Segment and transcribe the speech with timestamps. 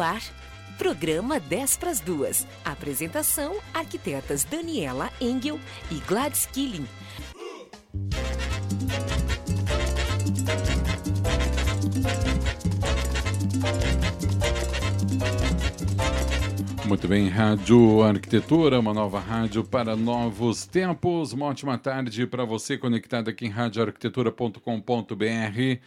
[0.00, 0.22] Ar,
[0.78, 2.46] programa 10 para as duas.
[2.64, 5.60] Apresentação: arquitetas Daniela Engel
[5.90, 6.86] e Gladys Killing.
[16.90, 21.32] Muito bem, Rádio Arquitetura, uma nova rádio para novos tempos.
[21.32, 25.80] Uma ótima tarde para você conectado aqui em radioarquitetura.com.br,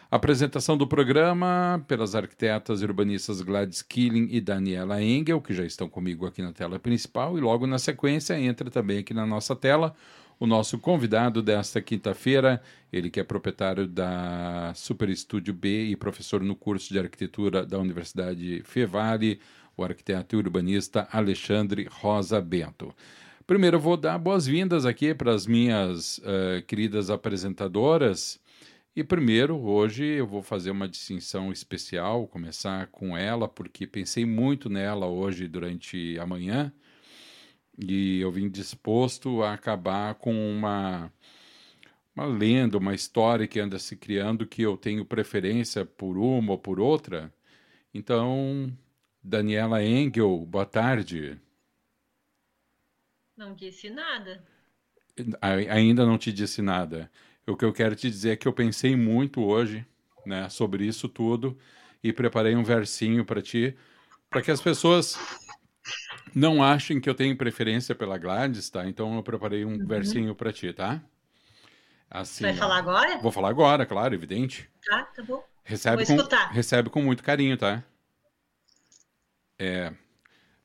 [0.08, 5.88] Apresentação do programa pelas arquitetas e urbanistas Gladys Killing e Daniela Engel, que já estão
[5.88, 9.92] comigo aqui na tela principal, e logo na sequência entra também aqui na nossa tela
[10.40, 16.42] o nosso convidado desta quinta-feira, ele que é proprietário da Super Estúdio B e professor
[16.42, 19.38] no curso de arquitetura da Universidade Fevale,
[19.76, 22.94] o arquiteto e urbanista Alexandre Rosa Bento.
[23.46, 28.40] Primeiro, eu vou dar boas-vindas aqui para as minhas uh, queridas apresentadoras.
[28.96, 34.70] E primeiro, hoje eu vou fazer uma distinção especial, começar com ela, porque pensei muito
[34.70, 36.72] nela hoje durante a manhã
[37.80, 41.10] e eu vim disposto a acabar com uma
[42.14, 46.58] uma lenda, uma história que anda se criando que eu tenho preferência por uma ou
[46.58, 47.32] por outra.
[47.94, 48.70] Então,
[49.22, 51.40] Daniela Engel, boa tarde.
[53.36, 54.44] Não disse nada.
[55.70, 57.10] Ainda não te disse nada.
[57.46, 59.86] O que eu quero te dizer é que eu pensei muito hoje,
[60.26, 61.56] né, sobre isso tudo
[62.02, 63.76] e preparei um versinho para ti,
[64.28, 65.18] para que as pessoas
[66.34, 68.86] não achem que eu tenho preferência pela Gladys, tá?
[68.86, 69.86] Então eu preparei um uhum.
[69.86, 71.00] versinho para ti, tá?
[72.10, 73.18] Assim, Vai falar agora?
[73.18, 74.68] Vou falar agora, claro, evidente.
[74.84, 75.44] Tá, tá bom.
[75.62, 76.52] Recebe vou com, escutar.
[76.52, 77.84] Recebe com muito carinho, tá?
[79.58, 79.92] É,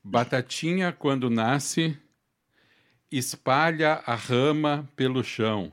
[0.02, 1.96] batatinha, quando nasce,
[3.10, 5.72] espalha a rama pelo chão.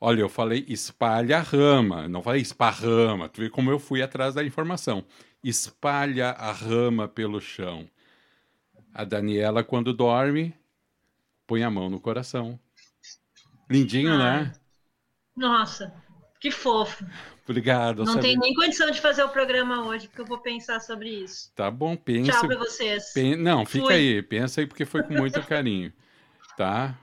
[0.00, 3.28] Olha, eu falei espalha a rama, não falei esparrama.
[3.28, 5.04] Tu vê como eu fui atrás da informação.
[5.42, 7.88] Espalha a rama pelo chão.
[8.92, 10.54] A Daniela, quando dorme,
[11.46, 12.58] põe a mão no coração.
[13.68, 14.18] Lindinho, Ai.
[14.18, 14.52] né?
[15.36, 15.94] Nossa,
[16.40, 17.04] que fofo.
[17.44, 18.04] Obrigado.
[18.04, 21.52] Não tem nem condição de fazer o programa hoje, porque eu vou pensar sobre isso.
[21.54, 22.32] Tá bom, pensa.
[22.32, 23.12] Tchau pra vocês.
[23.12, 23.36] Pen...
[23.36, 23.94] Não, fica Fui.
[23.94, 25.92] aí, pensa aí, porque foi com muito carinho.
[26.56, 26.96] Tá?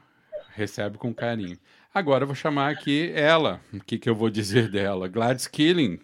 [0.54, 1.58] Recebe com carinho.
[1.94, 3.60] Agora eu vou chamar aqui ela.
[3.74, 5.08] O que, que eu vou dizer dela?
[5.08, 6.00] Gladys Killing.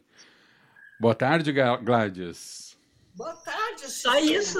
[1.00, 2.78] Boa tarde, Gladys.
[3.16, 4.60] Boa tarde, Só isso.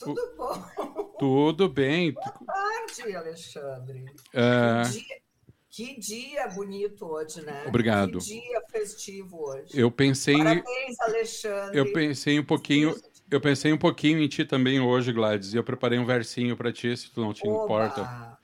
[0.00, 1.14] Tudo bom?
[1.18, 2.12] Tudo bem.
[2.12, 4.06] Boa tarde, Alexandre.
[4.32, 4.82] É...
[4.82, 5.20] Que, dia,
[5.68, 7.64] que, dia, bonito hoje, né?
[7.68, 8.18] Obrigado.
[8.18, 9.78] Que dia festivo hoje.
[9.78, 11.78] Eu pensei Parabéns, Alexandre.
[11.78, 12.98] Eu pensei um pouquinho.
[13.30, 16.72] Eu pensei um pouquinho em ti também hoje, Gladys, e eu preparei um versinho para
[16.72, 17.64] ti, se tu não te Oba.
[17.64, 18.38] importa.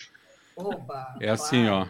[0.55, 1.89] Oba, é assim, ó.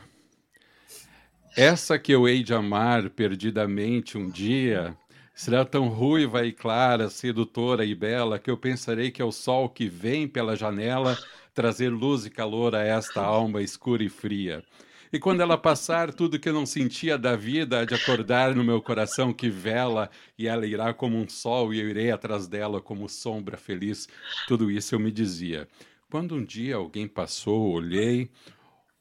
[1.57, 4.97] Essa que eu hei de amar perdidamente um dia
[5.37, 9.69] Será tão ruiva e clara, sedutora e bela, que eu pensarei que é o sol
[9.69, 11.15] que vem pela janela
[11.53, 14.65] trazer luz e calor a esta alma escura e fria.
[15.13, 18.65] E quando ela passar, tudo que eu não sentia da vida há de acordar no
[18.65, 22.81] meu coração que vela, e ela irá como um sol, e eu irei atrás dela
[22.81, 24.09] como sombra feliz.
[24.49, 25.69] Tudo isso eu me dizia.
[26.11, 28.31] Quando um dia alguém passou, olhei,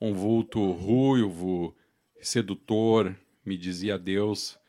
[0.01, 1.73] um vulto ruivo,
[2.19, 3.15] sedutor,
[3.45, 4.59] me dizia adeus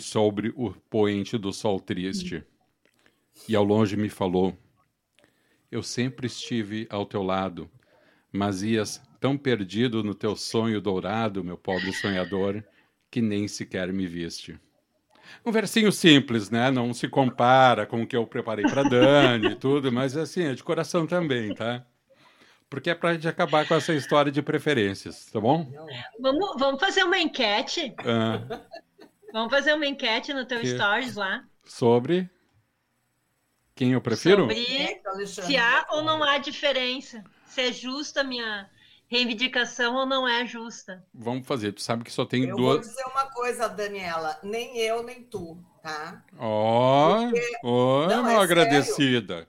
[0.00, 2.44] sobre o poente do sol triste.
[3.48, 4.56] E ao longe me falou:
[5.70, 7.70] Eu sempre estive ao teu lado,
[8.30, 12.62] mas ias tão perdido no teu sonho dourado, meu pobre sonhador,
[13.10, 14.58] que nem sequer me viste.
[15.44, 16.70] Um versinho simples, né?
[16.70, 20.54] Não se compara com o que eu preparei para Dani e tudo, mas assim, é
[20.54, 21.84] de coração também, tá?
[22.68, 25.70] Porque é pra gente acabar com essa história de preferências, tá bom?
[26.18, 27.94] Vamos, vamos fazer uma enquete.
[27.98, 28.40] Ah,
[29.32, 31.44] Vamos fazer uma enquete no teu Que- stories lá.
[31.64, 32.28] sobre
[33.74, 34.42] quem eu prefiro?
[34.42, 35.50] Sobre Eita, Alexandre.
[35.52, 37.24] se há ou não há diferença.
[37.46, 38.68] Se é justa a minha
[39.08, 41.04] reivindicação ou não é justa.
[41.12, 41.72] Vamos fazer.
[41.72, 42.86] Tu sabe que só tem Eu vou duas.
[42.88, 44.38] dizer uma coisa, Daniela.
[44.42, 46.24] Nem eu, nem tu, tá?
[46.38, 47.18] Ó,
[47.62, 49.48] ó, Não, é agradecida.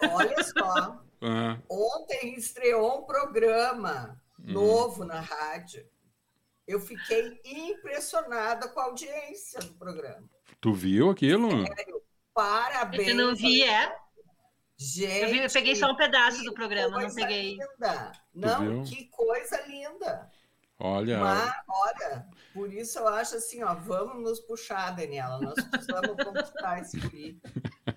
[0.00, 1.02] Olha só.
[1.22, 4.52] Ah, Ontem estreou um programa Hum.
[4.52, 5.86] novo na rádio.
[6.66, 10.28] Eu fiquei impressionada com a audiência do programa.
[10.60, 11.64] tu viu aquilo?
[12.34, 13.08] Parabéns.
[13.08, 13.94] Eu não vi, é.
[14.76, 17.52] Gente, Eu, vi- eu peguei só um pedaço do programa, não coisa peguei.
[17.52, 18.12] Linda.
[18.34, 20.30] Não, que coisa linda.
[20.84, 25.38] Olha, Mas, olha, por isso eu acho assim, ó, vamos nos puxar, Daniela.
[25.40, 27.40] Nós precisamos conquistar esse guri.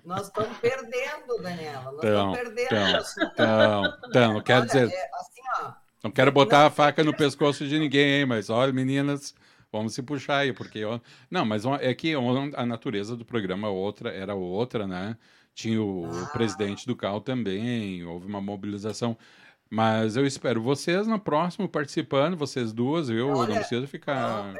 [0.04, 1.90] Nós estamos perdendo, Daniela.
[1.90, 3.04] Nós Então, estamos perdendo.
[3.16, 5.72] então, então, então, não quero Olha, dizer, é assim, ó,
[6.06, 9.34] não quero botar a faca no pescoço de ninguém, mas olha, meninas,
[9.72, 11.00] vamos se puxar aí, porque ó,
[11.30, 12.14] não, mas é que
[12.54, 15.16] a natureza do programa outra era outra, né?
[15.54, 16.26] Tinha o Ah.
[16.32, 19.16] presidente do CAL também, houve uma mobilização.
[19.68, 23.30] Mas eu espero vocês no próximo participando, vocês duas, viu?
[23.30, 24.54] Olha, não precisa ficar.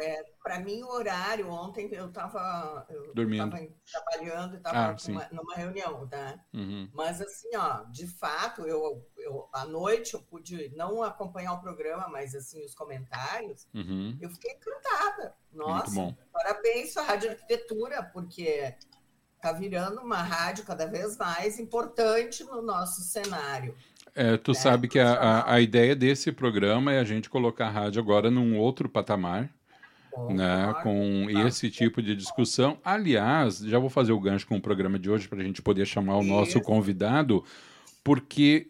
[0.47, 3.51] Para mim, o horário, ontem eu estava Dormindo.
[3.91, 5.11] trabalhando e Ah, estava sim.
[5.13, 6.39] numa, numa reunião, tá?
[6.55, 6.89] Uhum.
[6.95, 12.07] Mas assim, ó, de fato, eu, eu à noite eu pude não acompanhar o programa,
[12.09, 14.17] mas assim, os comentários, Uhum.
[14.21, 15.35] eu fiquei encantada.
[15.53, 18.73] Nossa, parabéns à Rádio Arquitetura, porque
[19.35, 23.75] está virando uma rádio cada vez mais importante no nosso cenário.
[24.15, 27.67] É, tu É, sabe que a, a, a ideia desse programa é a gente colocar
[27.67, 29.51] a rádio agora num outro patamar,
[30.31, 31.41] né, com Tá.
[31.49, 32.79] esse tipo de discussão.
[32.85, 35.87] Aliás, já vou fazer o gancho com o programa de hoje para a gente poder
[35.87, 37.45] chamar o nosso convidado,
[38.05, 38.69] porque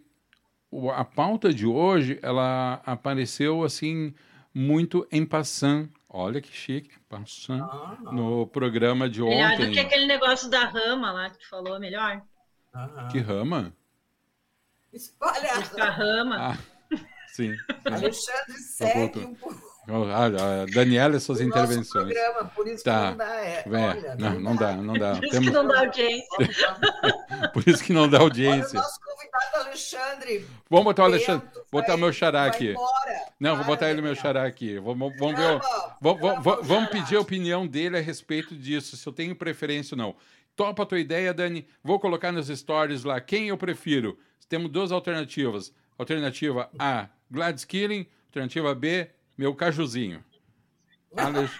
[0.95, 4.15] a pauta de hoje ela apareceu assim
[4.55, 5.89] muito em passant.
[6.09, 9.81] Olha que chique, passant Ah, no programa de Melhor do que ontem.
[9.81, 12.23] aquele negócio da rama lá que tu falou, melhor.
[12.75, 13.09] aham.
[13.09, 13.73] Que rama?
[14.93, 15.51] Espalha.
[15.79, 16.37] A rama.
[16.53, 16.59] Ah,
[17.29, 17.53] sim.
[17.53, 17.57] sim.
[17.85, 19.23] Alexandre segue voltou.
[19.25, 22.13] um pouco Olha, a Daniela e suas o nosso intervenções.
[22.13, 23.03] programa, por isso Tá.
[23.03, 23.35] que não dá.
[23.37, 25.15] É, olha, não, não dá, não dá.
[25.15, 26.27] Por isso Temos- que não dá audiência.
[27.53, 28.81] Por isso que não dá Olha o audiência.
[28.81, 30.47] nosso convidado Alexandre.
[30.71, 32.71] Vamos botar o Alexandre, botar vai- meu xará aqui.
[32.71, 33.27] embora.
[33.39, 34.79] Não, vou Para, botar ele no meu xará aqui.
[34.79, 35.61] Vamos, vamos ver.
[36.01, 39.99] Vamos, Vamos, vamos, pedir a opinião dele a respeito disso, se eu tenho preferência ou
[39.99, 40.17] não.
[40.55, 41.67] Topa a tua ideia, Dani.
[41.85, 44.19] Vou colocar nos stories lá quem eu prefiro.
[44.49, 45.73] Temos duas alternativas.
[45.99, 48.07] Alternativa A, Gladys Killing.
[48.29, 50.25] Alternativa B, meu cajuzinho.
[51.17, 51.51] Alex...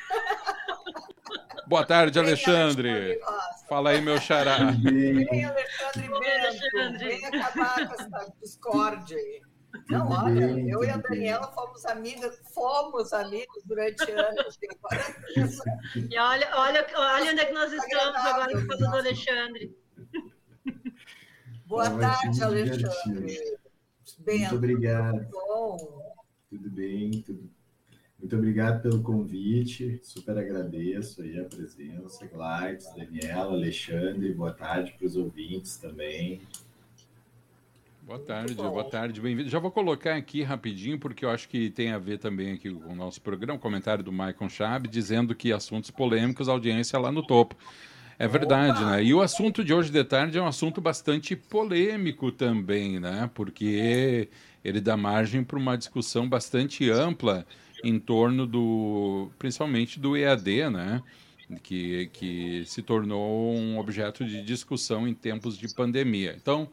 [1.67, 3.21] Boa tarde, Alexandre.
[3.69, 4.71] Fala aí, meu xará.
[4.71, 6.47] Vem, Alexandre Oi, Bento.
[6.47, 7.09] Alexandre.
[7.09, 9.43] Vem acabar com essa discórdia aí.
[9.91, 14.59] Não, olha, eu e a Daniela fomos amigas, fomos amigos durante anos.
[15.95, 18.97] E olha, olha, olha onde é que nós estamos agora por causa do.
[18.97, 19.77] Alexandre.
[21.67, 22.43] Boa Ótimo, tarde.
[22.43, 23.59] Alexandre.
[24.25, 25.29] Muito obrigado.
[25.31, 25.77] bom.
[26.49, 27.23] Tudo bem?
[27.23, 27.56] Tudo...
[28.19, 30.01] Muito obrigado pelo convite.
[30.03, 32.27] Super agradeço aí a presença.
[32.27, 34.33] Gladys, Daniela, Alexandre.
[34.33, 36.41] Boa tarde para os ouvintes também.
[38.03, 39.49] Boa tarde, boa tarde, bem-vindo.
[39.49, 42.93] Já vou colocar aqui rapidinho, porque eu acho que tem a ver também aqui com
[42.93, 47.57] o nosso programa, comentário do Maicon Chab, dizendo que assuntos polêmicos, audiência lá no topo.
[48.17, 49.03] É verdade, né?
[49.03, 53.29] E o assunto de hoje de tarde é um assunto bastante polêmico também, né?
[53.35, 54.29] Porque
[54.65, 57.45] ele dá margem para uma discussão bastante ampla
[57.83, 61.03] em torno do, principalmente do EAD, né?
[61.63, 66.35] Que, que se tornou um objeto de discussão em tempos de pandemia.
[66.37, 66.69] Então,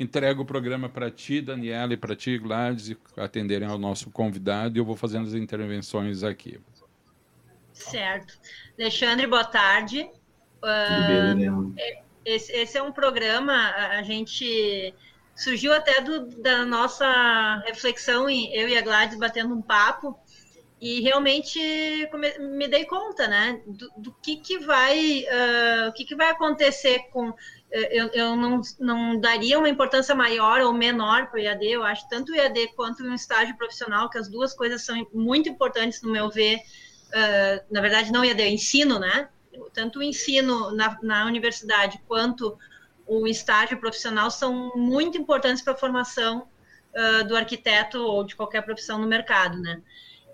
[0.00, 4.80] entrego o programa para ti, Daniela, e para ti, Gladys, atenderem ao nosso convidado e
[4.80, 6.58] eu vou fazendo as intervenções aqui.
[7.72, 8.38] Certo.
[8.78, 10.08] Alexandre, boa tarde.
[10.62, 11.70] Daniela?
[12.24, 14.94] Esse, esse é um programa, a, a gente
[15.36, 20.18] surgiu até do, da nossa reflexão, em, eu e a Gladys batendo um papo,
[20.84, 21.58] e realmente
[22.38, 27.08] me dei conta, né, do, do que que vai, ah, o que que vai acontecer
[27.10, 27.32] com,
[27.72, 31.82] eh, eu, eu não, não daria uma importância maior ou menor para o IAD, eu
[31.82, 36.02] acho tanto o IAD quanto um estágio profissional, que as duas coisas são muito importantes
[36.02, 36.60] no meu ver,
[37.14, 39.30] ah, na verdade não IAD, é ensino, né,
[39.72, 42.58] tanto o ensino na, na universidade quanto
[43.06, 46.46] o estágio profissional são muito importantes para a formação
[46.94, 49.82] uh, do arquiteto ou de qualquer profissão no mercado, né?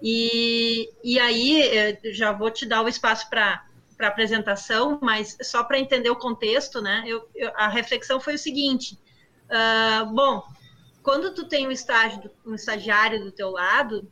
[0.02, 3.64] E, e aí, eh, já vou te dar o espaço para
[4.00, 7.04] para apresentação, mas só para entender o contexto, né?
[7.06, 8.98] Eu, eu, a reflexão foi o seguinte:
[9.44, 10.42] uh, bom,
[11.02, 14.10] quando tu tem um estágio, um estagiário do teu lado,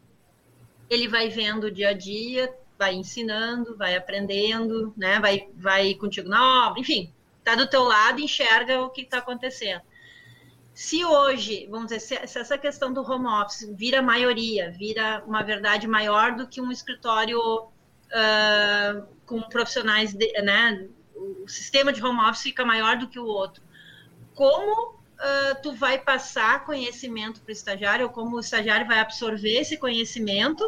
[0.91, 5.19] ele vai vendo o dia a dia, vai ensinando, vai aprendendo, né?
[5.21, 7.11] Vai, vai contigo na obra, enfim,
[7.43, 9.81] tá do teu lado, enxerga o que está acontecendo.
[10.79, 15.89] Se hoje, vamos dizer, se, essa questão do home office vira maioria, vira uma verdade
[15.89, 20.87] maior do que um escritório uh, com profissionais, de, né?
[21.17, 23.61] O sistema de home office fica maior do que o outro.
[24.37, 29.59] Como uh, tu vai passar conhecimento para o estagiário, ou como o estagiário vai absorver
[29.59, 30.65] esse conhecimento,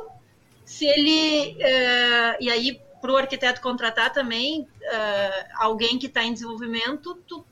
[0.65, 1.53] se ele.
[1.55, 7.47] Uh, e aí, para o arquiteto contratar também uh, alguém que está em desenvolvimento, tu,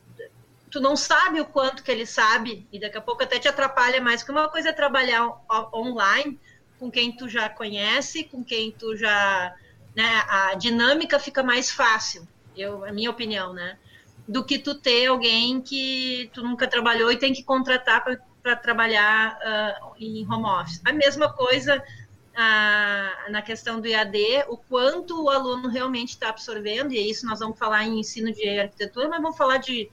[0.70, 4.00] tu não sabe o quanto que ele sabe, e daqui a pouco até te atrapalha
[4.00, 5.26] mais, porque uma coisa é trabalhar
[5.74, 6.38] online
[6.78, 9.54] com quem tu já conhece, com quem tu já.
[9.96, 13.76] Né, a dinâmica fica mais fácil, eu, a minha opinião, né?
[14.28, 18.04] do que tu ter alguém que tu nunca trabalhou e tem que contratar
[18.42, 20.82] para trabalhar uh, em home office.
[20.84, 26.92] A mesma coisa uh, na questão do IAD, o quanto o aluno realmente está absorvendo,
[26.92, 29.88] e é isso nós vamos falar em ensino de arquitetura, mas vamos falar de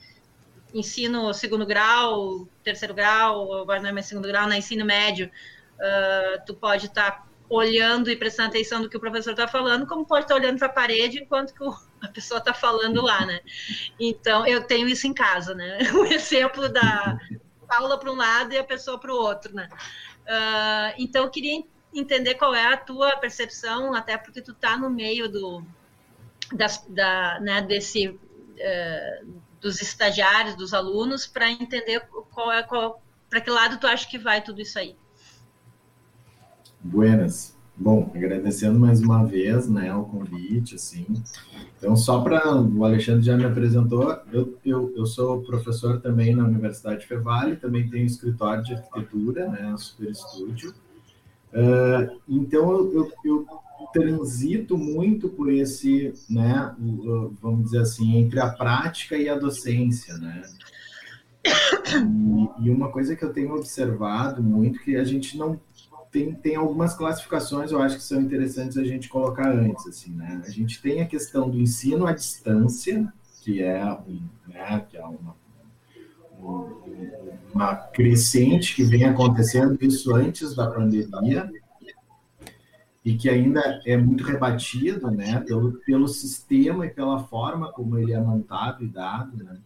[0.78, 5.32] ensino segundo grau, terceiro grau, agora não é mais segundo grau, na né, ensino médio,
[5.76, 9.88] uh, tu pode estar tá olhando e prestando atenção do que o professor está falando,
[9.88, 11.74] como pode estar tá olhando para a parede enquanto que o
[12.06, 13.40] a pessoa está falando lá, né?
[14.00, 15.80] Então, eu tenho isso em casa, né?
[15.94, 17.18] O exemplo da
[17.68, 19.68] aula para um lado e a pessoa para o outro, né?
[20.22, 21.64] Uh, então, eu queria
[21.94, 25.64] entender qual é a tua percepção, até porque tu está no meio do,
[26.54, 32.00] das, da, né, desse, uh, dos estagiários, dos alunos, para entender
[32.32, 34.96] qual é, qual, para que lado tu acha que vai tudo isso aí.
[36.80, 37.58] Buenas.
[37.76, 41.08] Bom, agradecendo mais uma vez, né, o convite, assim.
[41.78, 46.44] Então, só para o Alexandre já me apresentou, eu, eu, eu sou professor também na
[46.44, 50.76] Universidade Fevale, também tenho escritório de arquitetura, né, Super Estúdio.
[51.52, 53.48] Uh, então, eu, eu, eu,
[53.92, 56.76] transito muito por esse, né,
[57.42, 60.42] vamos dizer assim, entre a prática e a docência, né.
[62.58, 65.60] E, e uma coisa que eu tenho observado muito que a gente não
[66.12, 70.42] tem, tem algumas classificações eu acho que são interessantes a gente colocar antes, assim, né?
[70.46, 73.14] A gente tem a questão do ensino à distância,
[73.44, 73.84] que é,
[74.48, 75.36] né, que é uma,
[77.54, 81.52] uma crescente que vem acontecendo isso antes da pandemia
[83.06, 88.14] e que ainda é muito rebatido, né, pelo, pelo sistema e pela forma como ele
[88.14, 89.60] é montado e dado, né?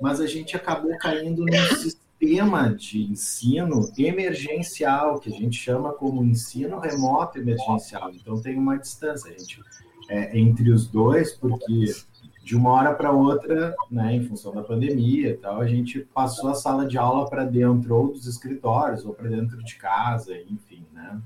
[0.00, 6.24] Mas a gente acabou caindo num sistema de ensino emergencial, que a gente chama como
[6.24, 8.10] ensino remoto emergencial.
[8.14, 9.60] Então, tem uma distância gente,
[10.08, 11.94] é, entre os dois, porque
[12.42, 16.48] de uma hora para outra, né, em função da pandemia e tal, a gente passou
[16.48, 20.86] a sala de aula para dentro ou dos escritórios ou para dentro de casa, enfim,
[20.94, 21.20] né?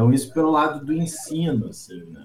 [0.00, 2.24] Então, isso pelo lado do ensino, assim, né?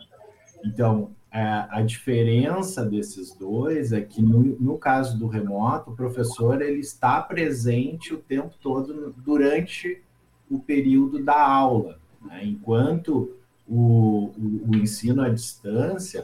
[0.64, 6.62] Então, é, a diferença desses dois é que no, no, caso do remoto, o professor
[6.62, 10.02] ele está presente o tempo todo durante
[10.50, 12.46] o período da aula, né?
[12.46, 13.36] enquanto
[13.68, 16.24] o, o, o, ensino à distância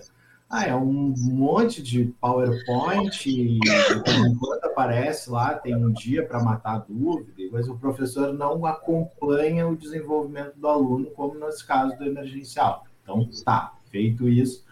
[0.51, 3.57] ah, é um monte de PowerPoint, e,
[4.27, 9.77] enquanto aparece lá, tem um dia para matar dúvida, mas o professor não acompanha o
[9.77, 12.83] desenvolvimento do aluno, como nesse caso do emergencial.
[13.01, 14.65] Então, tá, feito isso,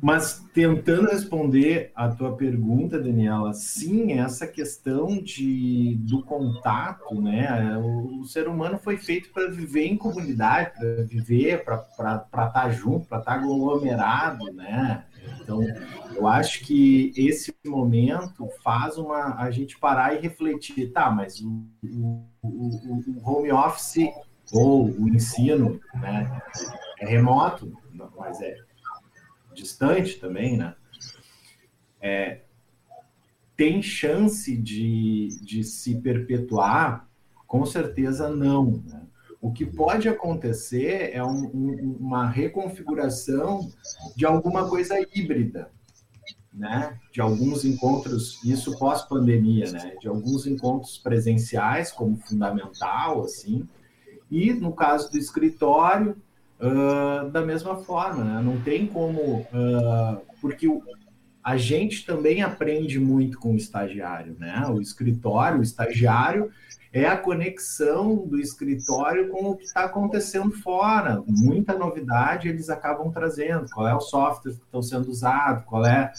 [0.00, 7.76] mas tentando responder a tua pergunta, Daniela, sim, essa questão de, do contato, né?
[7.78, 12.70] O, o ser humano foi feito para viver em comunidade, para viver, para estar tá
[12.70, 15.04] junto, para estar tá aglomerado, né?
[15.42, 15.60] Então,
[16.14, 21.66] eu acho que esse momento faz uma, a gente parar e refletir, tá, mas o,
[21.82, 24.08] o, o home office
[24.52, 26.40] ou o ensino, né,
[27.00, 27.72] é remoto,
[28.16, 28.67] mas é
[29.58, 30.74] distante também, né?
[32.00, 32.42] É,
[33.56, 37.08] tem chance de, de se perpetuar?
[37.46, 38.82] Com certeza não.
[38.86, 39.02] Né?
[39.40, 43.70] O que pode acontecer é um, um, uma reconfiguração
[44.16, 45.70] de alguma coisa híbrida,
[46.52, 46.98] né?
[47.12, 49.96] De alguns encontros, isso pós-pandemia, né?
[50.00, 53.68] De alguns encontros presenciais como fundamental, assim,
[54.30, 56.16] e no caso do escritório,
[56.60, 58.42] uh, da mesma forma, né?
[58.42, 60.82] Não tem como, uh, porque o,
[61.42, 64.66] a gente também aprende muito com o estagiário, né?
[64.68, 66.50] O escritório, o estagiário
[66.92, 71.22] é a conexão do escritório com o que está acontecendo fora.
[71.26, 73.66] Muita novidade eles acabam trazendo.
[73.72, 75.64] Qual é o software que estão sendo usado?
[75.64, 76.12] Qual é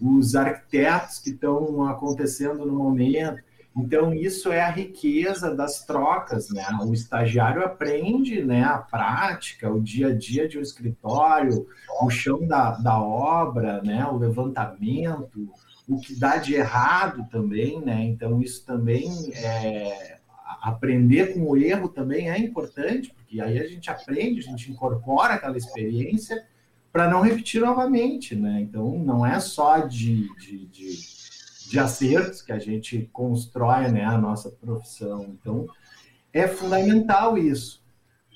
[0.00, 3.42] os arquitetos que estão acontecendo no momento?
[3.76, 6.64] Então, isso é a riqueza das trocas, né?
[6.82, 11.66] O estagiário aprende né, a prática, o dia a dia de um escritório,
[12.00, 15.48] o chão da, da obra, né, o levantamento,
[15.88, 18.04] o que dá de errado também, né?
[18.04, 20.18] Então, isso também é.
[20.62, 25.34] Aprender com o erro também é importante, porque aí a gente aprende, a gente incorpora
[25.34, 26.46] aquela experiência
[26.90, 28.60] para não repetir novamente, né?
[28.62, 31.13] Então, não é só de, de, de
[31.74, 35.24] de acertos que a gente constrói né, a nossa profissão.
[35.40, 35.66] Então,
[36.32, 37.82] é fundamental isso.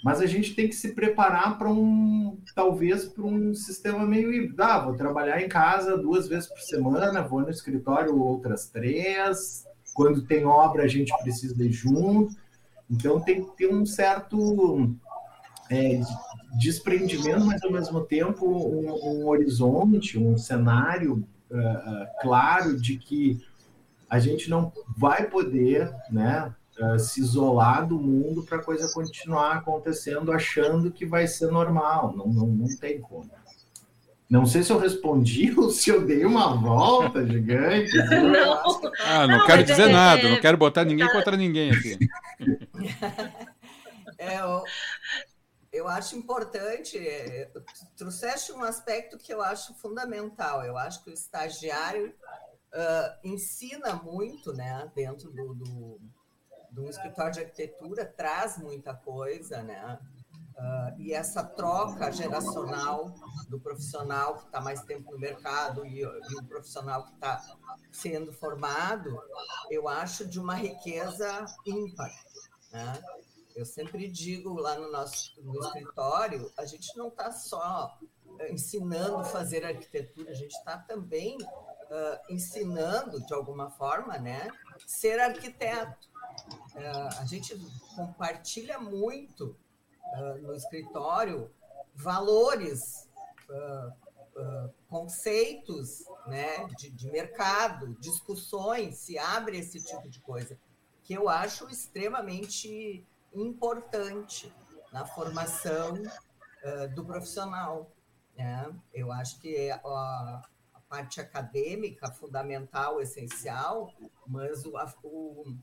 [0.03, 4.61] Mas a gente tem que se preparar para um, talvez, para um sistema meio híbrido.
[4.61, 9.65] Ah, vou trabalhar em casa duas vezes por semana, vou no escritório outras três.
[9.95, 12.35] Quando tem obra, a gente precisa ir junto.
[12.91, 14.97] Então, tem que ter um certo
[15.71, 16.01] é,
[16.59, 23.45] desprendimento, mas ao mesmo tempo um, um horizonte, um cenário uh, claro de que
[24.09, 29.57] a gente não vai poder né, uh, se isolar do mundo para a coisa continuar
[29.57, 32.15] acontecendo achando que vai ser normal.
[32.17, 33.31] Não, não, não tem como.
[34.29, 37.97] Não sei se eu respondi ou se eu dei uma volta gigante.
[38.13, 38.59] Não.
[39.07, 40.31] Ah, não, não quero dizer é, nada, é...
[40.31, 41.13] não quero botar ninguém tá.
[41.13, 41.99] contra ninguém aqui.
[44.21, 44.65] É, eu,
[45.73, 47.51] eu acho importante, é,
[47.97, 50.65] trouxeste um aspecto que eu acho fundamental.
[50.65, 52.15] Eu acho que o estagiário
[52.75, 56.01] uh, ensina muito, né, dentro do, do,
[56.71, 59.99] do escritório de arquitetura, traz muita coisa, né?
[60.57, 63.15] Uh, e essa troca geracional
[63.49, 67.41] do profissional que está mais tempo no mercado e, e o profissional que está
[67.93, 69.23] sendo formado,
[69.71, 72.11] eu acho de uma riqueza ímpar.
[72.73, 73.01] Né?
[73.59, 77.99] Eu sempre digo lá no nosso no escritório, a gente não está só
[78.39, 84.49] eh, ensinando fazer arquitetura, a gente está também uh, ensinando, de alguma forma, né,
[84.87, 86.09] ser arquiteto.
[86.77, 87.59] Uh, a gente
[87.97, 89.57] compartilha muito
[90.15, 91.51] uh, no escritório
[91.97, 93.09] valores,
[94.89, 100.57] conceitos né, de, de mercado, discussões, se abre esse tipo de coisa,
[101.03, 104.53] que eu acho extremamente importante
[104.93, 107.91] na formação uh, do profissional.
[108.37, 108.75] Né?
[108.93, 110.43] Eu acho que a, a,
[110.89, 113.93] parte acadêmica fundamental, essencial,
[114.27, 115.55] mas o, a, o,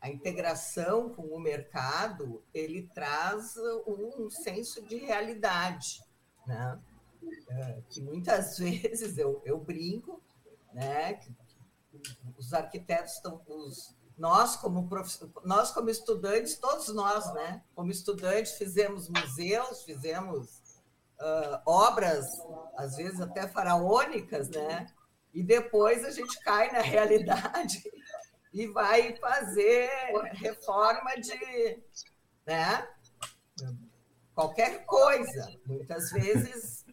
[0.00, 6.02] a integração com o mercado ele traz um senso de realidade,
[6.46, 6.78] né?
[7.22, 10.22] Uh, que muitas vezes eu, eu brinco,
[10.74, 11.14] né?
[11.14, 11.34] Que
[12.36, 15.08] os arquitetos estão, os nós como prof...
[15.44, 17.64] nós como estudantes, todos nós, né?
[17.74, 20.58] Como estudantes fizemos museus, fizemos
[21.18, 22.26] uh, obras,
[22.76, 24.86] às vezes até faraônicas, né?
[25.32, 27.82] E depois a gente cai na realidade
[28.52, 29.88] e vai fazer
[30.34, 31.82] reforma de,
[32.44, 32.86] né?
[34.34, 35.50] Qualquer coisa.
[35.64, 36.84] Muitas vezes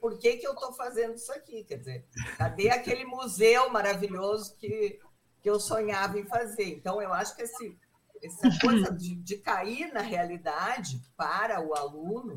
[0.00, 1.64] por que, que eu estou fazendo isso aqui?
[1.64, 2.06] Quer dizer,
[2.38, 5.00] cadê aquele museu maravilhoso que
[5.42, 6.68] que eu sonhava em fazer.
[6.68, 7.76] Então, eu acho que esse,
[8.22, 12.34] essa coisa de, de cair na realidade para o aluno,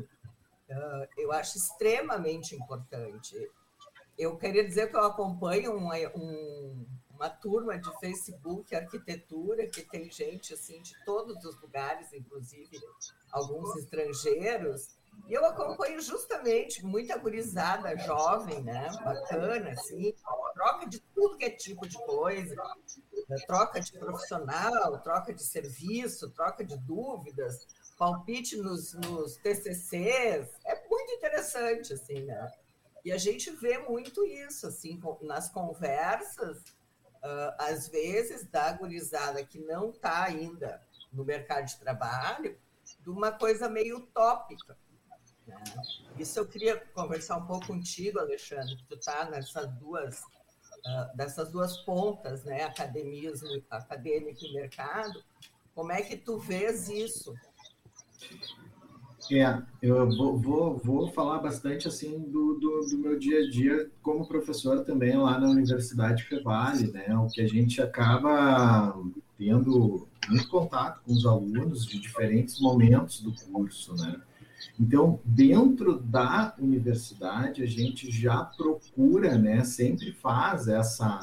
[0.68, 3.34] uh, eu acho extremamente importante.
[4.18, 10.10] Eu queria dizer que eu acompanho um, um, uma turma de Facebook Arquitetura, que tem
[10.10, 12.80] gente assim de todos os lugares, inclusive
[13.30, 14.95] alguns estrangeiros,
[15.28, 18.88] e eu acompanho justamente muita gurizada jovem, né?
[19.04, 20.14] Bacana, assim,
[20.54, 22.54] troca de tudo que é tipo de coisa,
[23.28, 23.36] né?
[23.46, 27.66] troca de profissional, troca de serviço, troca de dúvidas,
[27.98, 32.52] palpite nos, nos TCCs, é muito interessante, assim, né?
[33.04, 39.58] E a gente vê muito isso, assim, nas conversas, uh, às vezes, da gurizada que
[39.58, 40.80] não está ainda
[41.12, 42.56] no mercado de trabalho,
[43.00, 44.76] de uma coisa meio utópica
[46.18, 51.50] Isso eu queria conversar um pouco contigo, Alexandre, que tu está nessas duas, uh, dessas
[51.50, 52.64] duas pontas, né?
[52.64, 55.22] Academias, acadêmico e mercado.
[55.74, 57.34] Como é que tu vês isso?
[59.30, 63.90] É, eu vou, vou, vou falar bastante assim do, do, do, meu dia a dia
[64.00, 67.06] como professor também lá na Universidade Fevale, né?
[67.16, 68.96] O que a gente acaba
[69.36, 74.20] tendo muito contato com os alunos de diferentes momentos do curso, né?
[74.78, 81.20] Então, dentro da universidade, a gente já procura, né, sempre faz essa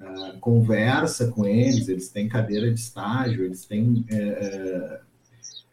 [0.00, 4.98] uh, conversa com eles, eles têm cadeira de estágio, eles têm uh,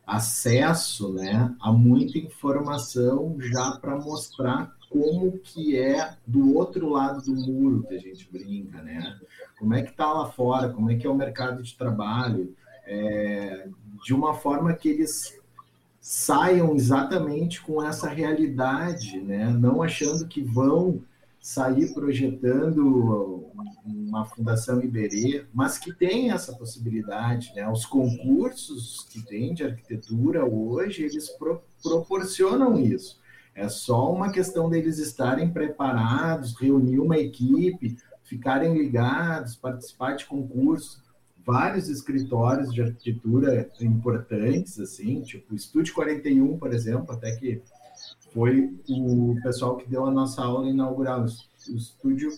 [0.05, 7.35] acesso né, a muita informação já para mostrar como que é do outro lado do
[7.35, 9.19] muro que a gente brinca, né?
[9.59, 13.67] Como é que está lá fora, como é que é o mercado de trabalho, é,
[14.05, 15.37] de uma forma que eles
[16.07, 19.49] saiam exatamente com essa realidade, né?
[19.49, 21.01] Não achando que vão
[21.41, 23.49] sair projetando
[23.83, 27.67] uma fundação Iberê, mas que tem essa possibilidade, né?
[27.67, 33.19] Os concursos que tem de arquitetura hoje, eles pro, proporcionam isso.
[33.55, 41.01] É só uma questão deles estarem preparados, reunir uma equipe, ficarem ligados, participar de concursos.
[41.45, 47.61] Vários escritórios de arquitetura importantes, assim, tipo o Estúdio 41, por exemplo, até que
[48.33, 52.31] foi o pessoal que deu a nossa aula inaugural, o estúdio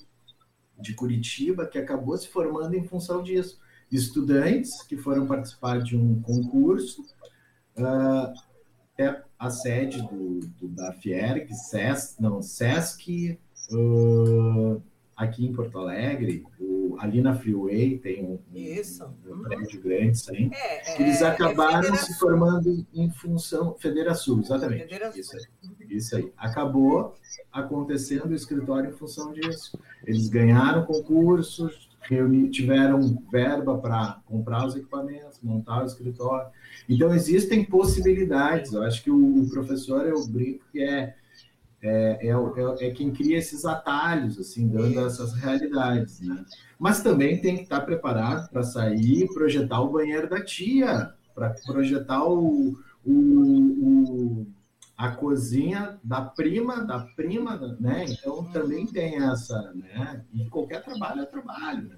[0.80, 3.60] de Curitiba, que acabou se formando em função disso.
[3.92, 7.02] Estudantes que foram participar de um concurso,
[7.78, 8.34] uh,
[8.98, 13.40] é a sede do, do da Fierg, SESC, não, SESC,
[13.72, 14.82] uh,
[15.16, 20.32] aqui em Porto Alegre, o, ali na Freeway tem um, um, um prédio grande, isso
[20.32, 20.50] aí.
[20.54, 23.76] É, é, eles acabaram é se formando em função.
[23.80, 24.84] Federação, exatamente.
[24.84, 25.20] Federação.
[25.20, 26.32] Isso, aí, isso aí.
[26.38, 27.16] Acabou
[27.52, 29.80] acontecendo o escritório em função disso.
[30.06, 36.50] Eles ganharam concursos, reuni, tiveram verba para comprar os equipamentos, montar o escritório.
[36.88, 38.74] Então, existem possibilidades.
[38.74, 41.16] Eu acho que o, o professor, eu brinco que é
[41.82, 46.44] é, é, é, é, quem cria esses atalhos, assim, dando essas realidades, né?
[46.80, 51.56] Mas também tem que estar preparado para sair e projetar o banheiro da tia, para
[51.66, 54.48] projetar o, o, o,
[54.98, 58.06] a cozinha da prima, da prima, né?
[58.08, 60.24] Então também tem essa, né?
[60.34, 61.98] E qualquer trabalho é trabalho, né?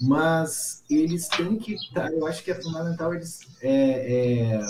[0.00, 1.76] Mas eles têm que,
[2.12, 4.60] eu acho que é fundamental eles é, é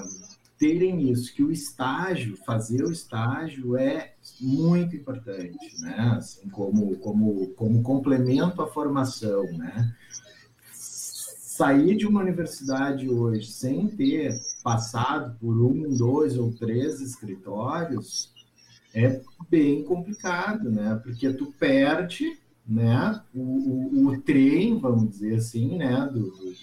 [0.62, 6.14] terem isso, que o estágio, fazer o estágio é muito importante, né?
[6.16, 9.92] Assim, como, como, como complemento à formação, né?
[10.72, 18.32] Sair de uma universidade hoje sem ter passado por um, dois ou três escritórios
[18.94, 19.20] é
[19.50, 21.00] bem complicado, né?
[21.02, 23.20] Porque tu perde, né?
[23.34, 26.08] O, o, o trem, vamos dizer assim, né?
[26.12, 26.54] Do, do,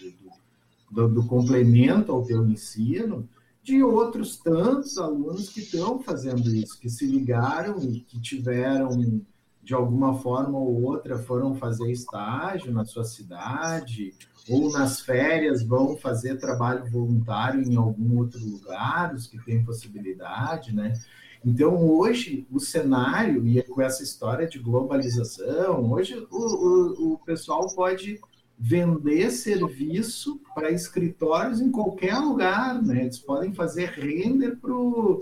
[0.90, 3.28] do, do complemento ao teu ensino,
[3.70, 9.22] de outros tantos alunos que estão fazendo isso, que se ligaram e que tiveram,
[9.64, 14.16] de alguma forma ou outra, foram fazer estágio na sua cidade,
[14.50, 20.76] ou nas férias vão fazer trabalho voluntário em algum outro lugar, os que têm possibilidade,
[20.76, 21.00] né?
[21.46, 27.68] Então, hoje, o cenário, e com essa história de globalização, hoje o, o, o pessoal
[27.76, 28.20] pode
[28.60, 33.04] vender serviço para escritórios em qualquer lugar, né?
[33.04, 35.20] Eles podem fazer render para o...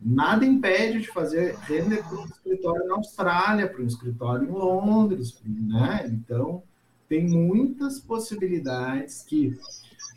[0.00, 5.38] Nada impede de fazer render para um escritório na Austrália, para um escritório em Londres,
[5.44, 6.06] né?
[6.10, 6.62] Então,
[7.06, 9.56] tem muitas possibilidades que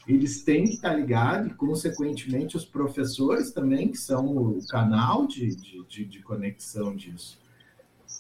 [0.07, 5.53] eles têm que estar ligados, e, consequentemente, os professores também, que são o canal de,
[5.55, 7.37] de, de conexão disso.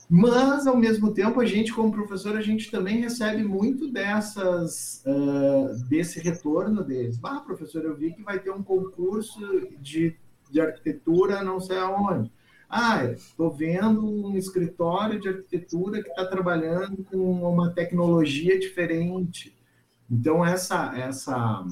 [0.09, 5.87] Mas, ao mesmo tempo, a gente, como professor, a gente também recebe muito dessas, uh,
[5.89, 7.19] desse retorno deles.
[7.21, 9.39] Ah, professor, eu vi que vai ter um concurso
[9.81, 10.15] de,
[10.49, 12.31] de arquitetura não sei aonde.
[12.69, 19.57] Ah, estou vendo um escritório de arquitetura que está trabalhando com uma tecnologia diferente.
[20.09, 21.65] Então, essa, essa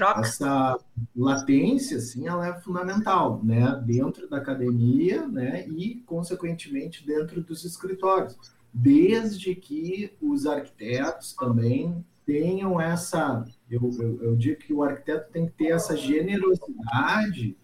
[0.00, 0.20] Troca.
[0.20, 0.78] Essa
[1.14, 3.80] latência, assim, ela é fundamental, né?
[3.84, 5.68] Dentro da academia, né?
[5.68, 8.36] E, consequentemente, dentro dos escritórios.
[8.72, 13.44] Desde que os arquitetos também tenham essa...
[13.70, 17.56] Eu, eu, eu digo que o arquiteto tem que ter essa generosidade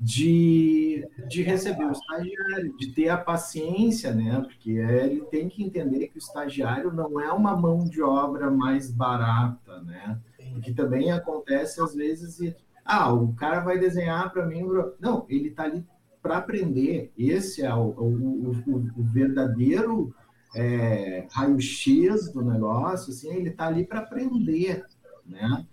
[0.00, 4.40] de, de receber o estagiário, de ter a paciência, né?
[4.40, 8.90] Porque ele tem que entender que o estagiário não é uma mão de obra mais
[8.90, 10.18] barata, né?
[10.54, 14.62] Porque também acontece às vezes e ah, o cara vai desenhar para mim,
[15.00, 15.84] não, ele está ali
[16.22, 17.12] para aprender.
[17.18, 20.14] Esse é o, o, o, o verdadeiro
[20.54, 24.84] é, raio-x do negócio, assim, ele está ali para aprender,
[25.26, 25.66] né?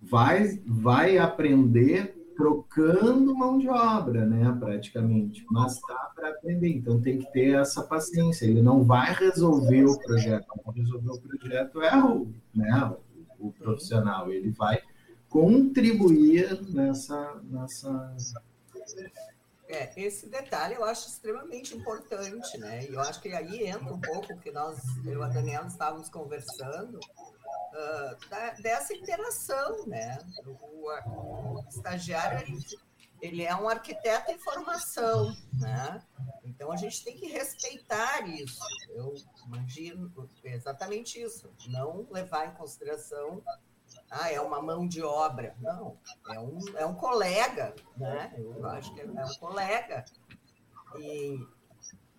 [0.00, 7.18] Vai, vai aprender trocando mão de obra, né, praticamente, mas está para aprender, então tem
[7.18, 8.44] que ter essa paciência.
[8.44, 12.92] Ele não vai resolver o projeto, resolver o projeto é o, né,
[13.48, 14.82] o profissional, ele vai
[15.28, 18.14] contribuir nessa, nessa
[19.68, 22.84] é, esse detalhe eu acho extremamente importante, né?
[22.84, 25.66] E eu acho que aí entra um pouco o que nós, eu e a Daniela
[25.66, 30.18] estávamos conversando, uh, da, dessa interação, né?
[30.46, 32.64] O, o, estagiário, ele,
[33.20, 36.02] ele, é um arquiteto em formação, né?
[36.44, 38.60] Então a gente tem que respeitar isso.
[38.90, 39.14] Eu
[39.46, 40.12] imagino
[40.44, 43.42] exatamente isso, não levar em consideração
[44.10, 45.54] ah, é uma mão de obra.
[45.60, 45.98] Não,
[46.30, 48.34] é um, é um colega, né?
[48.38, 50.04] Eu acho que é um colega.
[50.98, 51.46] E,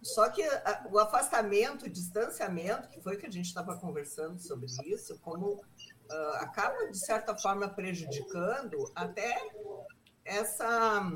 [0.01, 4.67] só que a, o afastamento, o distanciamento, que foi que a gente estava conversando sobre
[4.85, 9.37] isso, como uh, acaba, de certa forma, prejudicando até
[10.27, 11.11] essa,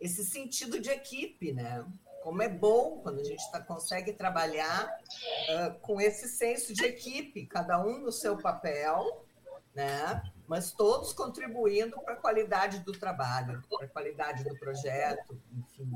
[0.00, 1.84] esse sentido de equipe, né?
[2.22, 7.46] Como é bom quando a gente tá, consegue trabalhar uh, com esse senso de equipe,
[7.46, 9.26] cada um no seu papel,
[9.74, 10.22] né?
[10.52, 15.90] mas todos contribuindo para a qualidade do trabalho, para a qualidade do projeto, enfim,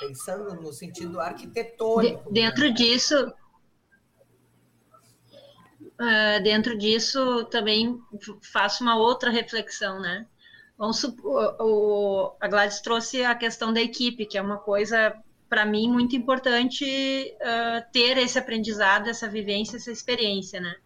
[0.00, 2.32] pensando no sentido arquitetônico.
[2.32, 2.70] De, dentro né?
[2.70, 3.28] disso,
[5.80, 8.00] uh, dentro disso também
[8.40, 10.26] faço uma outra reflexão, né?
[10.78, 15.14] Vamos supor, o, a Gladys trouxe a questão da equipe, que é uma coisa
[15.48, 16.84] para mim muito importante
[17.40, 20.76] uh, ter esse aprendizado, essa vivência, essa experiência, né?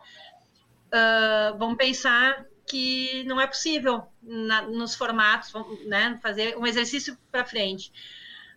[0.93, 5.53] uh, vão pensar que não é possível na, nos formatos,
[5.87, 7.93] né, fazer um exercício para frente.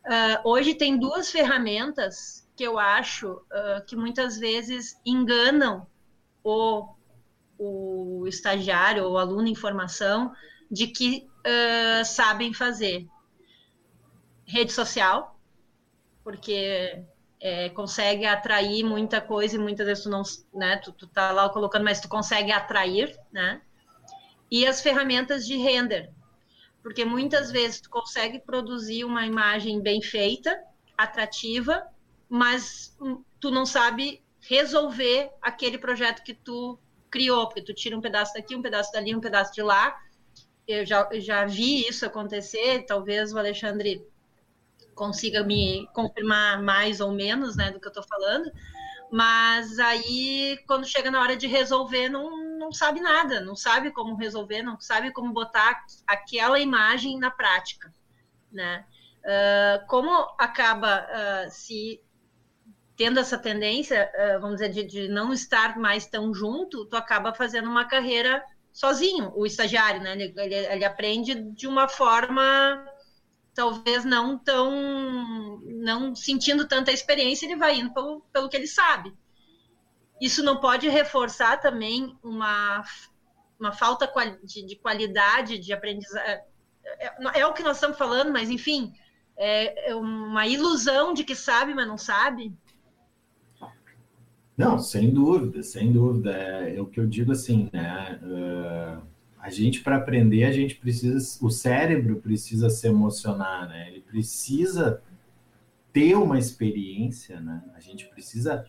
[0.06, 5.88] Uh, hoje tem duas ferramentas que eu acho uh, que muitas vezes enganam
[6.44, 6.88] o,
[7.58, 10.32] o estagiário ou aluno em formação
[10.70, 13.08] de que uh, sabem fazer.
[14.46, 15.40] Rede social,
[16.24, 17.04] porque
[17.40, 20.24] é, consegue atrair muita coisa e muitas vezes tu não,
[20.54, 23.62] né, tu, tu tá lá colocando, mas tu consegue atrair, né?
[24.52, 26.12] E as ferramentas de render,
[26.82, 30.60] porque muitas vezes tu consegue produzir uma imagem bem feita,
[30.98, 31.86] atrativa,
[32.30, 32.96] mas
[33.40, 38.56] tu não sabe resolver aquele projeto que tu criou, porque tu tira um pedaço daqui,
[38.56, 39.96] um pedaço dali, um pedaço de lá.
[40.68, 44.06] Eu já, já vi isso acontecer, talvez o Alexandre
[44.96, 48.52] consiga me confirmar mais ou menos, né, do que eu estou falando.
[49.12, 54.16] Mas aí, quando chega na hora de resolver, não, não sabe nada, não sabe como
[54.16, 57.94] resolver, não sabe como botar aquela imagem na prática,
[58.52, 58.86] né?
[59.24, 62.02] Uh, como acaba uh, se
[62.96, 67.34] tendo essa tendência, uh, vamos dizer, de, de, não estar mais tão junto, tu acaba
[67.34, 68.44] fazendo uma carreira
[68.76, 70.12] sozinho, o estagiário, né?
[70.12, 72.86] Ele, ele, ele aprende de uma forma
[73.54, 79.16] talvez não tão não sentindo tanta experiência, ele vai indo pelo, pelo que ele sabe.
[80.20, 82.84] Isso não pode reforçar também uma,
[83.58, 84.12] uma falta
[84.44, 86.30] de, de qualidade de aprendizagem.
[86.30, 86.44] É,
[87.00, 88.94] é, é, o que nós estamos falando, mas enfim,
[89.38, 92.54] é, é uma ilusão de que sabe, mas não sabe.
[94.58, 96.32] Não, sem dúvida, sem dúvida.
[96.32, 98.20] É, é o que eu digo assim, né?
[98.24, 99.16] Uh
[99.46, 105.04] a gente para aprender a gente precisa o cérebro precisa se emocionar né ele precisa
[105.94, 108.66] ter uma experiência né a gente precisa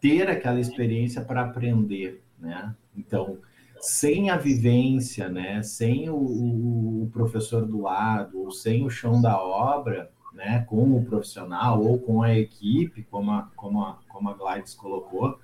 [0.00, 3.38] ter aquela experiência para aprender né então
[3.80, 9.40] sem a vivência né sem o, o, professor do lado ou sem o chão da
[9.40, 14.34] obra né com o profissional ou com a equipe como a, como a, como a
[14.34, 15.38] Gladys colocou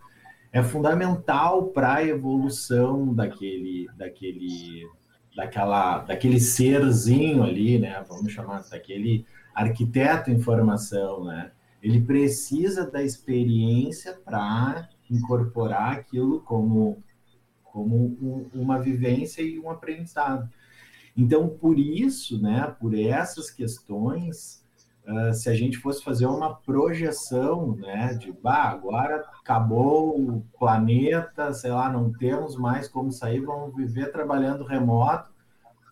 [0.54, 4.88] é fundamental para a evolução daquele, daquele,
[5.35, 8.04] daquela, daquele serzinho ali, né?
[8.09, 11.50] Vamos chamar daquele arquiteto em formação, né?
[11.83, 17.02] Ele precisa da experiência para incorporar aquilo como,
[17.64, 20.48] como um, uma vivência e um aprendizado.
[21.16, 24.63] Então, por isso, né, por essas questões,
[25.06, 31.52] Uh, se a gente fosse fazer uma projeção, né, de bah, agora acabou o planeta,
[31.52, 35.30] sei lá, não temos mais como sair, vamos viver trabalhando remoto,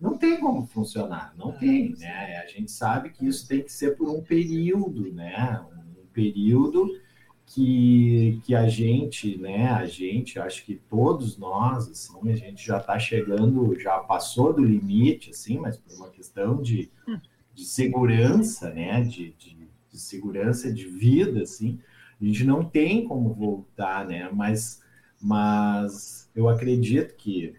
[0.01, 2.38] não tem como funcionar, não tem, né?
[2.38, 5.62] A gente sabe que isso tem que ser por um período, né?
[6.01, 6.88] Um período
[7.44, 12.79] que, que a gente, né, a gente, acho que todos nós, assim, a gente já
[12.79, 17.18] está chegando, já passou do limite, assim, mas por uma questão de hum
[17.55, 19.01] de segurança, né?
[19.03, 21.79] De, de, de, segurança de vida, assim,
[22.21, 24.31] a gente não tem como voltar, né?
[24.33, 24.83] Mas,
[25.21, 27.55] mas eu acredito que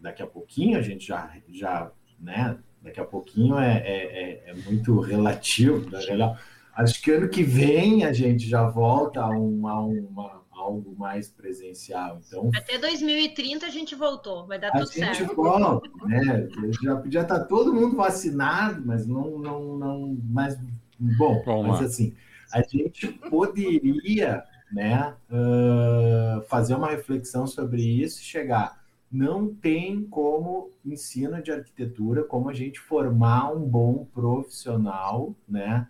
[0.00, 2.58] daqui a pouquinho a gente já, já né?
[2.82, 6.36] Daqui a pouquinho é, é, é, é muito relativo, né?
[6.76, 12.20] Acho que ano que vem a gente já volta a, uma, uma, algo mais presencial.
[12.26, 15.34] Então, até 2030 a gente voltou, vai dar a tudo gente certo.
[15.34, 16.48] volta, né?
[16.82, 20.58] Já podia estar todo mundo vacinado, mas não, não, não, mas
[20.98, 21.86] bom, Vamos mas lá.
[21.86, 22.14] assim,
[22.52, 28.84] a gente poderia, né, uh, fazer uma reflexão sobre isso e chegar.
[29.10, 35.86] Não tem como ensino de arquitetura, como a gente formar um bom profissional, né?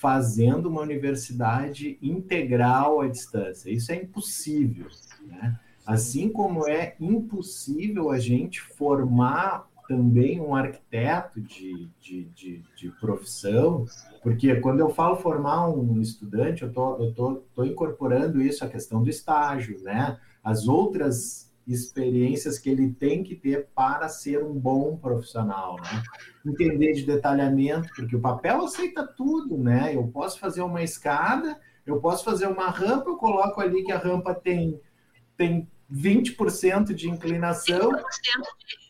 [0.00, 3.70] Fazendo uma universidade integral à distância.
[3.70, 4.86] Isso é impossível.
[5.26, 5.60] Né?
[5.86, 13.84] Assim como é impossível a gente formar também um arquiteto de, de, de, de profissão,
[14.22, 18.68] porque quando eu falo formar um estudante, eu tô, estou tô, tô incorporando isso, a
[18.68, 20.18] questão do estágio, né?
[20.42, 26.02] as outras experiências que ele tem que ter para ser um bom profissional, né?
[26.44, 29.94] Entender de detalhamento, porque o papel aceita tudo, né?
[29.94, 33.98] Eu posso fazer uma escada, eu posso fazer uma rampa, eu coloco ali que a
[33.98, 34.80] rampa tem,
[35.36, 37.90] tem 20% de inclinação,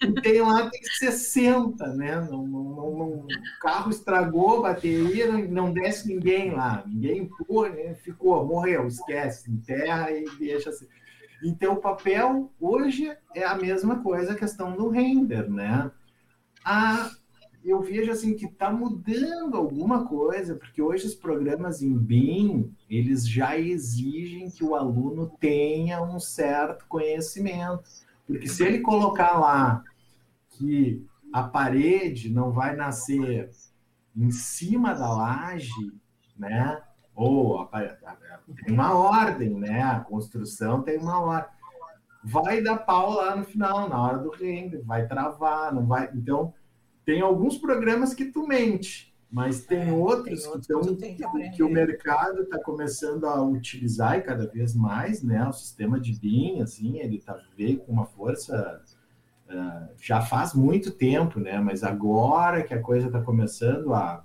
[0.03, 2.21] e tem lá tem 60, né?
[2.31, 3.27] O
[3.61, 7.71] carro estragou, bateria, não, desce ninguém lá, ninguém empurra,
[8.03, 10.87] ficou, morreu, esquece, enterra e deixa assim.
[11.43, 15.91] Então, o papel hoje é a mesma coisa, a questão do render, né?
[16.65, 17.11] A,
[17.65, 23.27] eu vejo assim que está mudando alguma coisa, porque hoje os programas em BIM, eles
[23.27, 27.85] já exigem que o aluno tenha um certo conhecimento.
[28.27, 29.83] Porque se ele colocar lá
[30.51, 33.51] que a parede não vai nascer
[34.17, 35.93] em cima da laje,
[36.37, 36.81] né?
[37.15, 37.69] Ou a,
[38.55, 39.83] tem uma ordem, né?
[39.83, 41.51] A construção tem uma ordem.
[42.23, 46.11] Vai dar pau lá no final, na hora do render, vai travar, não vai.
[46.15, 46.53] Então,
[47.05, 51.51] tem alguns programas que tu mente, mas tem é, outros, tem outros que, tão, que,
[51.51, 55.47] que, o mercado está começando a utilizar e cada vez mais, né?
[55.49, 58.83] O sistema de BIM, assim, ele está veio com uma força
[59.49, 61.59] uh, já faz muito tempo, né?
[61.59, 64.23] Mas agora que a coisa está começando a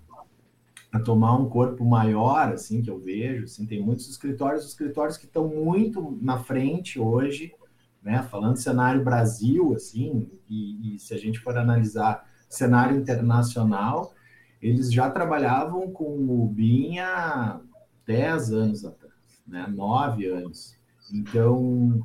[0.96, 5.26] a tomar um corpo maior, assim, que eu vejo, assim, tem muitos escritórios, escritórios que
[5.26, 7.54] estão muito na frente hoje,
[8.02, 14.14] né, falando cenário Brasil, assim, e, e, se a gente for analisar cenário internacional,
[14.62, 17.60] eles já trabalhavam com o BIM há
[18.06, 19.14] 10 anos atrás,
[19.46, 20.78] né, 9 anos.
[21.14, 22.02] Então,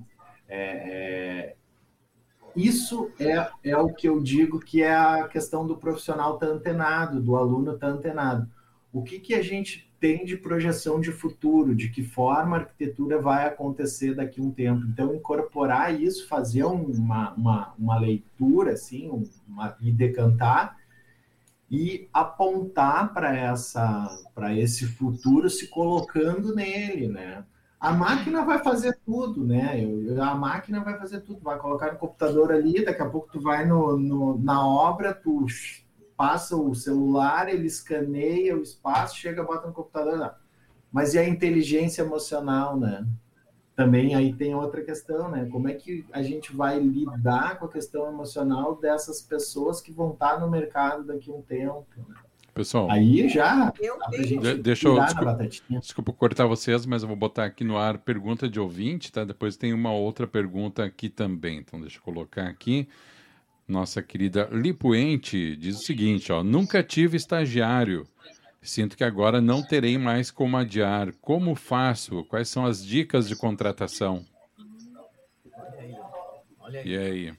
[0.49, 1.57] é, é,
[2.57, 6.53] isso é, é o que eu digo que é a questão do profissional estar tá
[6.53, 8.51] antenado, do aluno estar tá antenado
[8.93, 13.21] o que, que a gente tem de projeção de futuro, de que forma a arquitetura
[13.21, 14.87] vai acontecer daqui a um tempo.
[14.87, 19.11] Então, incorporar isso, fazer uma, uma, uma leitura, assim,
[19.47, 20.79] uma, e decantar,
[21.71, 27.45] e apontar para essa para esse futuro se colocando nele, né?
[27.79, 29.87] A máquina vai fazer tudo, né?
[30.21, 33.65] A máquina vai fazer tudo, vai colocar no computador ali, daqui a pouco tu vai
[33.65, 35.47] no, no na obra, tu
[36.21, 40.19] passa o celular, ele escaneia o espaço, chega, bota no computador.
[40.19, 40.31] Não.
[40.93, 43.07] Mas e a inteligência emocional, né?
[43.75, 45.49] Também aí tem outra questão, né?
[45.51, 50.11] Como é que a gente vai lidar com a questão emocional dessas pessoas que vão
[50.11, 51.87] estar no mercado daqui a um tempo?
[51.97, 52.15] Né?
[52.53, 53.73] Pessoal, aí já
[54.11, 55.49] de, deixa eu desculpa,
[55.81, 59.25] desculpa, cortar vocês, mas eu vou botar aqui no ar pergunta de ouvinte, tá?
[59.25, 62.87] Depois tem uma outra pergunta aqui também, então deixa eu colocar aqui.
[63.71, 68.05] Nossa querida Lipuente diz o seguinte, ó, nunca tive estagiário.
[68.61, 71.13] Sinto que agora não terei mais como adiar.
[71.21, 72.25] Como faço?
[72.25, 74.27] Quais são as dicas de contratação?
[76.59, 76.89] Olha aí.
[76.89, 77.35] E aí?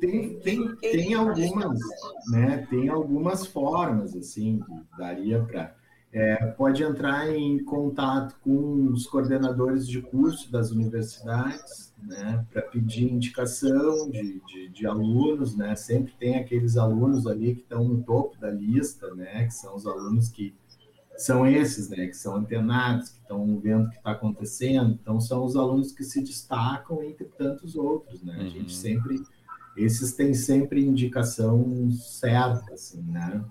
[0.00, 1.80] Tem, tem, tem algumas,
[2.28, 2.66] né?
[2.70, 5.74] Tem algumas formas assim que daria para
[6.14, 13.12] é, pode entrar em contato com os coordenadores de curso das universidades, né, para pedir
[13.12, 18.38] indicação de, de, de, alunos, né, sempre tem aqueles alunos ali que estão no topo
[18.38, 20.54] da lista, né, que são os alunos que
[21.16, 25.44] são esses, né, que são antenados, que estão vendo o que está acontecendo, então são
[25.44, 28.68] os alunos que se destacam entre tantos outros, né, a gente uhum.
[28.68, 29.22] sempre,
[29.76, 33.44] esses têm sempre indicação certa, assim, né,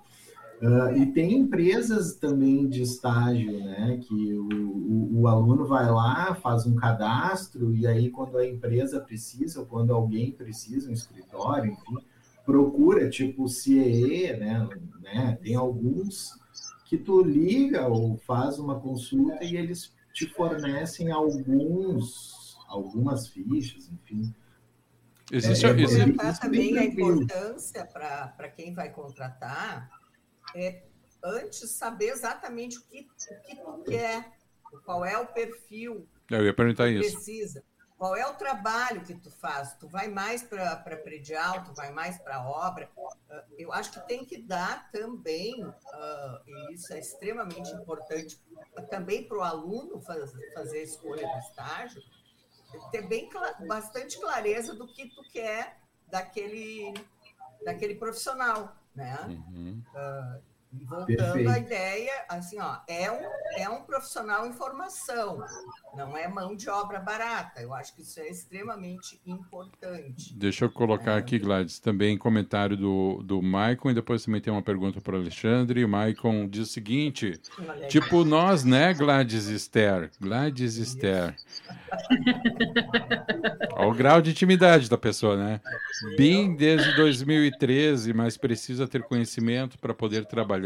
[0.62, 4.00] Uh, e tem empresas também de estágio, né?
[4.02, 9.02] Que o, o, o, aluno vai lá, faz um cadastro, e aí, quando a empresa
[9.02, 11.98] precisa, ou quando alguém precisa, um escritório, enfim,
[12.46, 14.70] procura, tipo o CIE, né?
[15.02, 15.38] né?
[15.42, 16.40] Tem alguns
[16.86, 24.34] que tu liga ou faz uma consulta e eles te fornecem alguns, algumas fichas, enfim.
[25.32, 26.40] Existe, é, é, existe...
[26.40, 29.90] também a importância para quem vai contratar
[30.56, 30.84] é,
[31.24, 34.32] antes saber exatamente o que, o que tu quer
[34.86, 37.16] qual é o perfil Eu ia perguntar que isso.
[37.16, 37.64] precisa.
[37.98, 39.76] Qual é o trabalho que tu faz?
[39.76, 42.90] Tu vai mais para predial, tu vai mais para obra?
[43.30, 48.42] Ah, Eu acho que tem que dar também, ah, e isso é extremamente importante,
[48.90, 52.04] também para o aluno faz- fazer a escolha do estágio,
[52.92, 53.30] ter bem
[53.68, 55.78] bastante clareza do que tu quer
[56.08, 56.94] daquele,
[57.64, 59.18] daquele profissional, né?
[59.28, 59.82] Uhum.
[59.94, 61.50] E voltando Perfeito.
[61.50, 65.44] à ideia, assim, ó, é um, é um profissional em formação,
[65.96, 67.62] não é mão de obra barata.
[67.62, 70.34] Eu acho que isso é extremamente importante.
[70.36, 74.62] Deixa eu colocar aqui, Gladys, também comentário do, do Maicon e depois também tem uma
[74.62, 75.86] pergunta para o Alexandre.
[75.86, 80.10] O Maicon diz o seguinte: Olha tipo nós, né, Gladys Esther?
[80.20, 81.36] Gladys Esther.
[83.76, 85.62] Olha o grau de intimidade da pessoa, né?
[86.18, 90.63] Bem desde 2013, mas precisa ter conhecimento para poder trabalhar.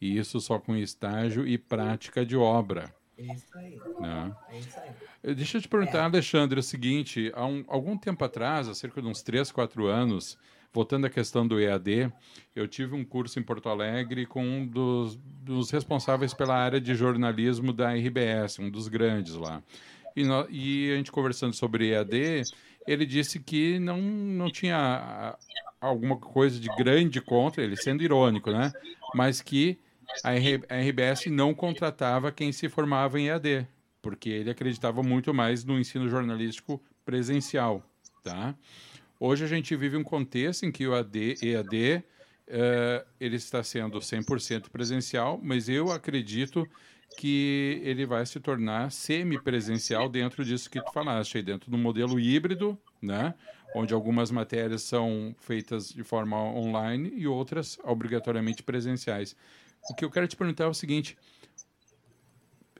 [0.00, 2.94] E isso só com estágio e prática de obra.
[3.18, 4.32] É isso aí, Né?
[4.50, 4.90] é isso aí.
[5.24, 9.02] Eh, Deixa eu te perguntar, Alexandre, o seguinte: há um- algum tempo atrás, há cerca
[9.02, 10.38] de uns 3, 4 anos,
[10.72, 12.12] voltando à questão do EAD,
[12.54, 16.94] eu tive um curso em Porto Alegre com um dos, dos responsáveis pela área de
[16.94, 19.60] jornalismo da RBS, um dos grandes lá.
[20.14, 22.42] E, nó- e a gente conversando sobre EAD,
[22.86, 25.36] ele disse que não, não tinha
[25.80, 28.72] alguma coisa de grande contra, ele sendo irônico, né?
[29.14, 29.78] Mas que
[30.24, 33.66] a, RBS não contratava quem se formava em EAD,
[34.02, 37.82] porque ele acreditava muito mais no ensino jornalístico presencial,
[38.22, 38.54] tá?
[39.20, 42.04] Hoje a gente vive um contexto em que o AD, EAD
[42.46, 46.68] eh, ele está sendo 100% presencial, mas eu acredito
[47.16, 52.20] que ele vai se tornar semipresencial dentro disso que tu falaste, aí dentro do modelo
[52.20, 53.34] híbrido, né?
[53.74, 59.36] Onde algumas matérias são feitas de forma online e outras obrigatoriamente presenciais.
[59.90, 61.16] O que eu quero te perguntar é o seguinte: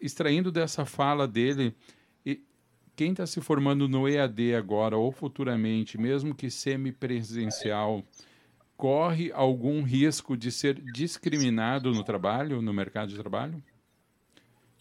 [0.01, 1.75] extraindo dessa fala dele,
[2.99, 8.03] quem está se formando no EAD agora ou futuramente, mesmo que semipresencial,
[8.77, 13.63] corre algum risco de ser discriminado no trabalho, no mercado de trabalho?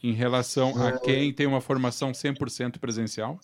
[0.02, 3.40] Em relação a quem tem uma formação 100% presencial?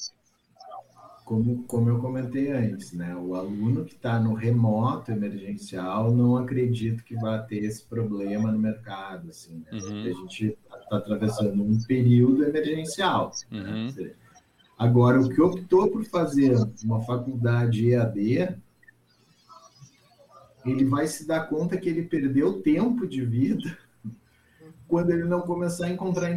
[1.25, 3.15] Como, como eu comentei antes, né?
[3.15, 8.59] O aluno que está no remoto emergencial não acredito que vai ter esse problema no
[8.59, 9.79] mercado, assim, né?
[9.79, 10.01] Uhum.
[10.01, 13.31] A gente está atravessando um período emergencial.
[13.49, 13.93] né?
[13.97, 14.09] Uhum.
[14.77, 18.57] Agora, o que optou por fazer uma faculdade EAD,
[20.65, 23.77] ele vai se dar conta que ele perdeu tempo de vida
[24.87, 26.29] quando ele não começar a encontrar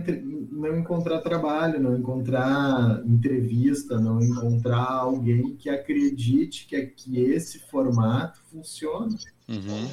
[0.51, 8.41] não encontrar trabalho, não encontrar entrevista, não encontrar alguém que acredite que, que esse formato
[8.51, 9.15] funciona.
[9.49, 9.89] Uhum.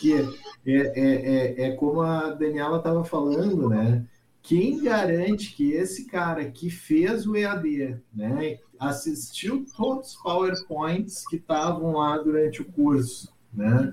[0.00, 0.24] Que é,
[0.66, 4.04] é, é, é como a Daniela estava falando, né?
[4.42, 11.34] Quem garante que esse cara que fez o EAD, né, assistiu todos os PowerPoints que
[11.34, 13.92] estavam lá durante o curso, né,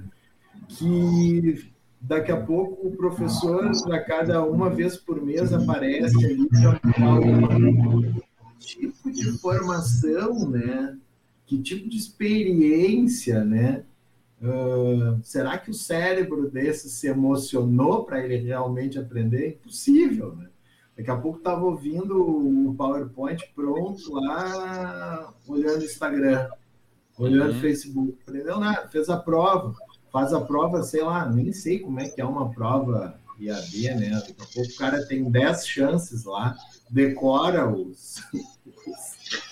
[0.67, 1.72] que
[2.03, 6.79] daqui a pouco o professor, a cada uma vez por mês, aparece ali para
[8.59, 10.97] tipo de formação, né,
[11.45, 13.83] que tipo de experiência, né,
[14.45, 19.51] Uh, será que o cérebro desse se emocionou para ele realmente aprender?
[19.51, 20.49] Impossível, né?
[20.97, 26.49] Daqui a pouco estava ouvindo o PowerPoint pronto lá, olhando o Instagram,
[27.17, 27.61] olhando o Uhum.
[27.61, 28.17] Facebook.
[28.21, 29.73] Aprendeu nada, fez a prova.
[30.13, 34.09] Faz a prova, sei lá, nem sei como é que é uma prova IAD, né?
[34.11, 36.55] Daqui a pouco o cara tem 10 chances lá,
[36.89, 38.21] decora os.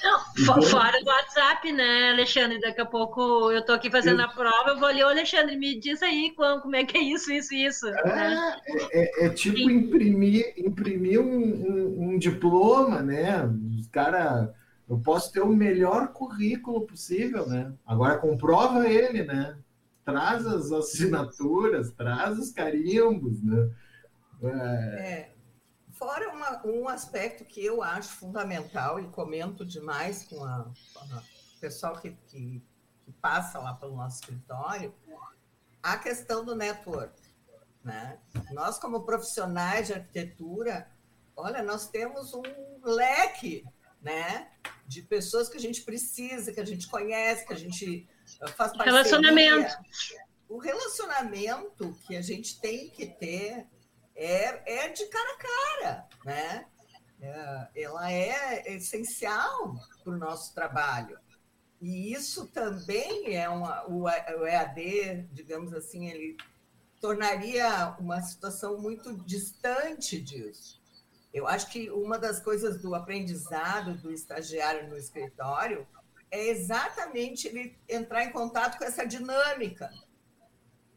[0.03, 2.59] Não, fo- fora do WhatsApp, né, Alexandre?
[2.59, 5.80] Daqui a pouco eu tô aqui fazendo a prova, eu vou ali, ô Alexandre, me
[5.80, 7.88] diz aí como, como é que é isso, isso, isso.
[7.89, 8.51] né?
[8.68, 13.43] É, é- é tipo imprimir, imprimir um, um- um diploma, né?
[13.80, 14.53] Os cara,
[14.88, 17.74] eu posso ter o melhor currículo possível, né?
[17.84, 19.55] Agora comprova ele, né?
[20.06, 23.70] Traz as assinaturas, traz os carimbos, né?
[24.43, 25.36] É, É,
[25.91, 31.24] fora uma- um aspecto que eu acho fundamental e comento demais com a- a-
[31.60, 32.64] pessoal que, que,
[33.06, 34.93] que passa lá pelo nosso escritório,
[35.84, 37.22] a questão do network.
[37.84, 38.18] Né?
[38.52, 40.88] Nós, como profissionais de arquitetura,
[41.36, 42.41] olha, nós temos um
[42.84, 43.64] leque
[44.02, 44.49] né,
[44.88, 48.08] de pessoas que a gente precisa, que a gente conhece, que a gente.
[48.84, 49.78] Relacionamento.
[50.50, 53.68] O relacionamento que a gente tem que ter
[54.16, 56.66] é, é de cara a cara, né?
[57.22, 61.18] É, ela é essencial para o nosso trabalho.
[61.80, 66.36] E isso também é uma, o, o EAD, digamos assim, ele
[67.00, 70.82] tornaria uma situação muito distante disso.
[71.34, 75.88] Eu acho que uma das coisas do aprendizado do estagiário no escritório
[76.32, 79.92] é exatamente ele entrar em contato com essa dinâmica,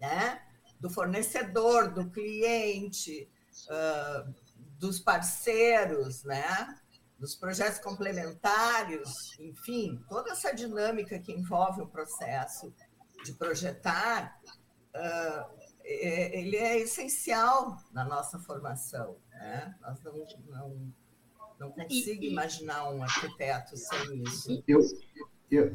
[0.01, 0.41] né?
[0.79, 3.29] Do fornecedor, do cliente,
[3.69, 4.33] uh,
[4.79, 6.79] dos parceiros, né?
[7.19, 12.73] Dos projetos complementares, enfim, toda essa dinâmica que envolve o processo
[13.25, 14.41] de projetar,
[14.95, 19.77] uh, ele é essencial na nossa formação, né?
[19.81, 20.95] Nós não, não
[21.59, 24.63] não consigo imaginar um arquiteto sem isso.
[24.67, 24.81] Eu,
[25.51, 25.73] eu,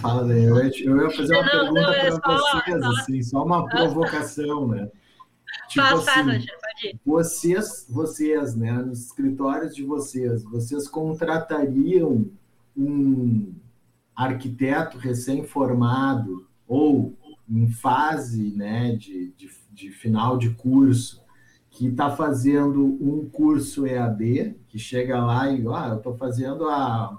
[0.00, 0.56] fala, Daniel.
[0.56, 4.90] Eu ia fazer uma não, pergunta para é vocês, só, assim, só uma provocação, né?
[5.68, 12.30] Tipo assim, vocês, vocês, né, nos escritórios de vocês, vocês contratariam
[12.76, 13.54] um
[14.14, 17.14] arquiteto recém-formado ou
[17.48, 21.22] em fase, né, de, de, de final de curso
[21.78, 27.16] que está fazendo um curso EAD, que chega lá e, ah, eu estou fazendo a,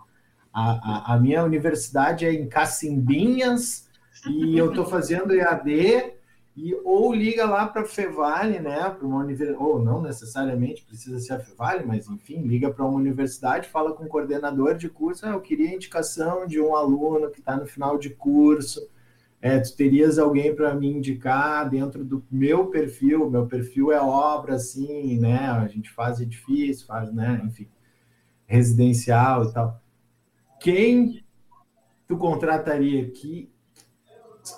[0.54, 3.88] a, a, minha universidade é em Cacimbinhas
[4.28, 6.12] e eu estou fazendo EAD,
[6.58, 11.20] e, ou liga lá para a Fevale, né, para uma universidade, ou não necessariamente precisa
[11.20, 15.26] ser a Fevale, mas enfim, liga para uma universidade, fala com o coordenador de curso,
[15.26, 18.86] ah, eu queria indicação de um aluno que está no final de curso,
[19.42, 24.56] é, tu terias alguém para me indicar dentro do meu perfil, meu perfil é obra,
[24.56, 27.70] assim, né, a gente faz edifício, faz, né, enfim,
[28.46, 29.82] residencial e tal.
[30.60, 31.24] Quem
[32.08, 33.50] tu contrataria aqui?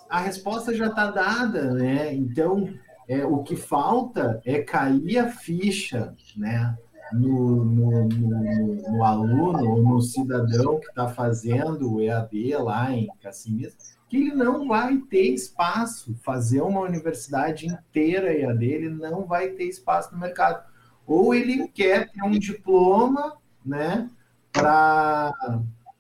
[0.10, 2.74] A resposta já está dada, né, então
[3.08, 6.76] é, o que falta é cair a ficha, né,
[7.14, 13.08] no, no, no, no aluno ou no cidadão que está fazendo o EAD lá em
[13.22, 19.26] Cacimbas, que ele não vai ter espaço, fazer uma universidade inteira e a dele não
[19.26, 20.70] vai ter espaço no mercado.
[21.08, 24.10] Ou ele quer ter um diploma, né,
[24.52, 25.34] para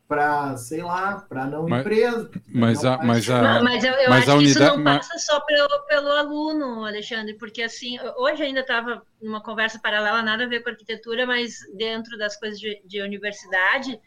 [0.09, 2.29] para, sei lá, para não mas, empresa.
[2.49, 4.83] Mas, a, mas, a, não, mas eu, eu mas acho a unidade, que isso não
[4.83, 10.43] passa só pelo, pelo aluno, Alexandre, porque assim, hoje ainda estava numa conversa paralela, nada
[10.43, 13.97] a ver com arquitetura, mas dentro das coisas de, de universidade,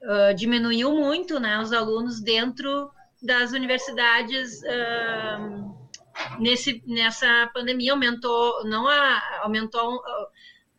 [0.00, 2.90] uh, diminuiu muito né, os alunos dentro
[3.22, 5.80] das universidades uh,
[6.38, 10.26] nesse, nessa pandemia aumentou, não a, aumentou, uh,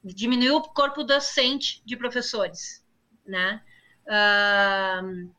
[0.03, 2.83] diminuiu o corpo docente de professores,
[3.25, 3.61] né?
[4.07, 5.31] Uh,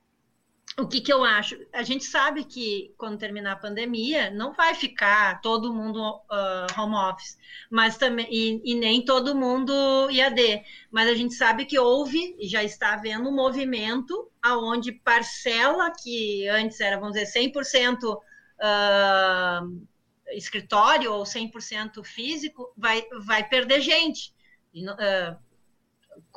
[0.78, 1.56] o que, que eu acho?
[1.72, 6.94] A gente sabe que quando terminar a pandemia, não vai ficar todo mundo uh, home
[6.94, 7.36] office,
[7.70, 9.72] mas também e, e, nem todo mundo
[10.10, 10.62] IAD.
[10.90, 16.80] Mas a gente sabe que houve já está havendo um movimento aonde parcela que antes
[16.80, 18.16] era, vamos dizer, 100%
[18.62, 19.86] uh,
[20.32, 24.34] escritório ou 100% físico, vai, vai perder gente.
[24.74, 25.36] Uh,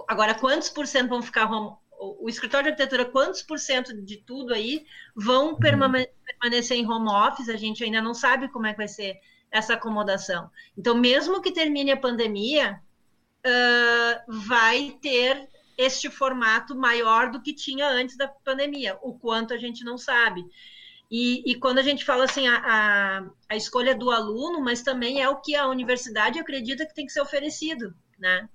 [0.08, 4.18] agora, quantos por cento vão ficar home, o, escritório de arquitetura, quantos por cento de
[4.18, 4.86] tudo aí
[5.16, 5.60] vão uhum.
[5.60, 7.49] permanecer em home office?
[7.49, 9.20] A gente ainda não sabe como é que vai ser
[9.51, 10.51] essa acomodação.
[10.78, 12.82] Então, mesmo que termine a pandemia,
[13.45, 19.58] uh, vai ter este formato maior do que tinha antes da pandemia, o quanto a
[19.58, 20.46] gente não sabe.
[21.10, 25.22] E, e quando a gente fala assim, a, a, a, escolha do aluno, mas também
[25.22, 28.50] é o que a universidade acredita que tem que ser oferecido, né?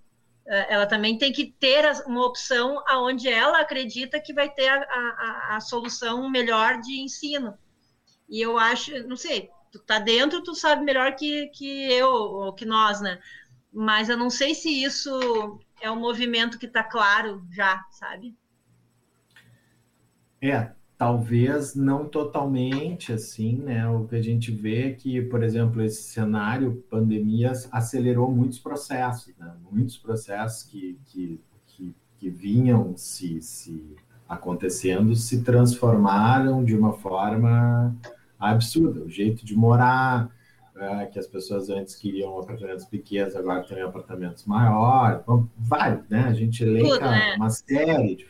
[0.46, 5.56] É, ela também tem que ter uma opção aonde ela acredita que vai ter a,
[5.56, 7.56] a, solução melhor de ensino.
[8.28, 12.52] E eu acho, não sei, tu tá dentro, tu sabe melhor que, que eu ou
[12.52, 13.20] que nós, né?
[13.72, 18.36] Mas eu não sei se isso é um movimento que está claro já, sabe?
[20.40, 23.88] É, talvez não totalmente assim, né?
[23.88, 29.34] O que a gente vê é que, por exemplo, esse cenário pandemia acelerou muitos processos,
[29.38, 29.54] né?
[29.70, 33.96] Muitos processos que, que, que, que vinham se, se
[34.28, 37.96] acontecendo se transformaram de uma forma
[38.38, 39.00] absurda.
[39.00, 40.30] O jeito de morar,
[40.80, 45.22] é, que as pessoas antes queriam apartamentos pequenos, agora têm apartamentos maiores,
[45.56, 46.24] vários, né?
[46.24, 47.34] A gente elenca né?
[47.36, 48.26] uma série de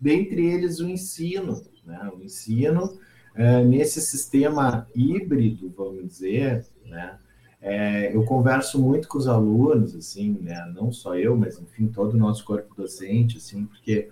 [0.00, 2.10] dentre eles o ensino né?
[2.14, 2.98] O ensino,
[3.34, 7.18] é, nesse sistema híbrido, vamos dizer, né?
[7.60, 10.70] É, eu converso muito com os alunos, assim, né?
[10.76, 14.08] Não só eu, mas enfim todo o nosso corpo docente, assim, porque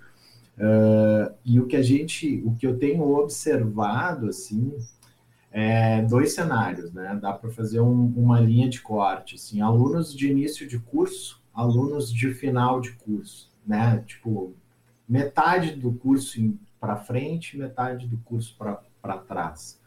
[0.57, 4.73] uh, e o que a gente, o que eu tenho observado, assim,
[5.51, 7.17] é dois cenários, né?
[7.21, 12.11] Dá para fazer um, uma linha de corte, assim, alunos de início de curso, alunos
[12.11, 14.03] de final de curso, né?
[14.05, 14.53] Tipo
[15.07, 18.55] metade do curso para frente, metade do curso
[19.01, 19.79] para trás.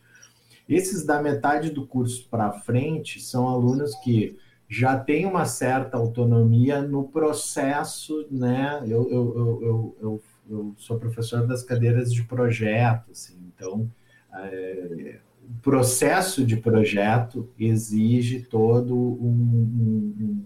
[0.68, 4.38] Esses da metade do curso para frente são alunos que
[4.68, 8.80] já tem uma certa autonomia no processo, né?
[8.84, 13.90] Eu, eu, eu, eu, eu, eu sou professor das cadeiras de projeto, assim, então
[14.32, 15.18] é,
[15.51, 20.44] o processo de projeto exige todo um, um,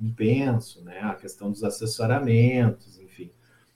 [0.00, 1.00] um penso, né?
[1.00, 3.30] A questão dos assessoramentos, enfim.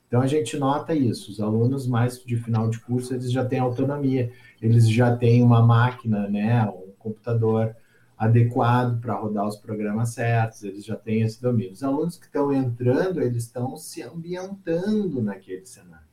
[0.07, 1.33] Então a gente nota isso.
[1.33, 5.67] Os alunos mais de final de curso eles já têm autonomia, eles já têm uma
[5.67, 6.65] máquina, né?
[6.65, 7.75] Um computador
[8.17, 11.73] adequado para rodar os programas certos, eles já têm esse domínio.
[11.73, 16.07] Os alunos que estão entrando, eles estão se ambientando naquele cenário.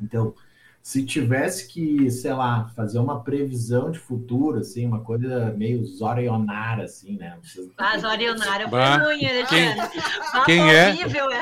[0.00, 0.34] Então,
[0.86, 6.84] se tivesse que, sei lá, fazer uma previsão de futuro, assim, uma coisa meio zorionara,
[6.84, 7.36] assim, né?
[7.76, 9.74] Ah, zorionara foi ruim, né, quem,
[10.44, 10.96] quem é?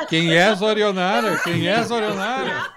[0.08, 1.36] Quem é zorionara?
[1.40, 2.72] Quem é zorionara?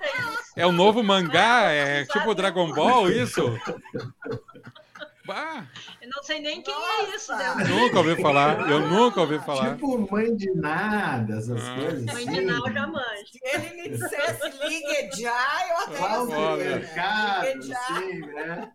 [0.58, 1.72] É o novo mangá?
[1.72, 3.58] É tipo Dragon Ball, isso?
[5.28, 5.68] Bah.
[6.02, 7.02] Eu não sei nem quem Nossa.
[7.02, 7.36] é isso.
[7.36, 7.54] Né?
[7.66, 8.72] Nunca ouvi falar.
[8.72, 9.74] Eu nunca ouvi falar.
[9.74, 11.76] Tipo mãe de nada, essas ah.
[11.76, 12.06] coisas.
[12.06, 12.32] Mãe assim.
[12.32, 13.26] de nada, manjo.
[13.26, 16.34] Se ele me dissesse ligue já, eu até Vamos
[17.74, 18.72] assim, né?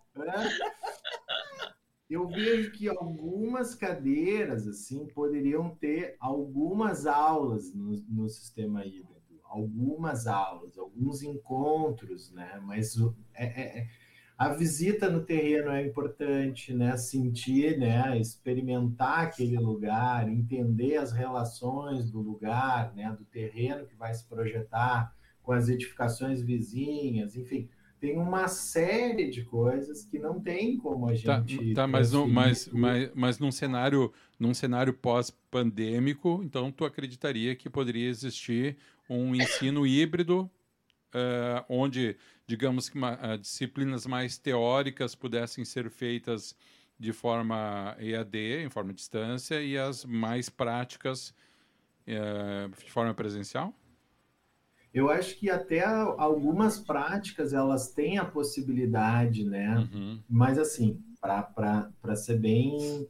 [2.10, 10.26] Eu vejo que algumas cadeiras assim poderiam ter algumas aulas no, no sistema híbrido, algumas
[10.26, 12.60] aulas, alguns encontros, né?
[12.62, 12.94] Mas
[13.32, 13.88] é, é, é
[14.42, 16.96] a visita no terreno é importante, né?
[16.96, 18.18] Sentir, né?
[18.18, 23.14] Experimentar aquele lugar, entender as relações do lugar, né?
[23.16, 27.68] Do terreno que vai se projetar com as edificações vizinhas, enfim,
[28.00, 31.72] tem uma série de coisas que não tem como a tá, gente.
[31.72, 37.54] Tá, tá mas, no, mas, mas, mas num cenário, num cenário pós-pandêmico, então tu acreditaria
[37.54, 38.76] que poderia existir
[39.08, 40.50] um ensino híbrido
[41.14, 42.16] uh, onde,
[42.52, 46.54] digamos que uma, uh, disciplinas mais teóricas pudessem ser feitas
[46.98, 51.30] de forma EAD, em forma de distância, e as mais práticas
[52.06, 53.74] uh, de forma presencial?
[54.92, 59.88] Eu acho que até algumas práticas elas têm a possibilidade, né?
[59.90, 60.22] Uhum.
[60.28, 63.08] Mas assim, para ser bem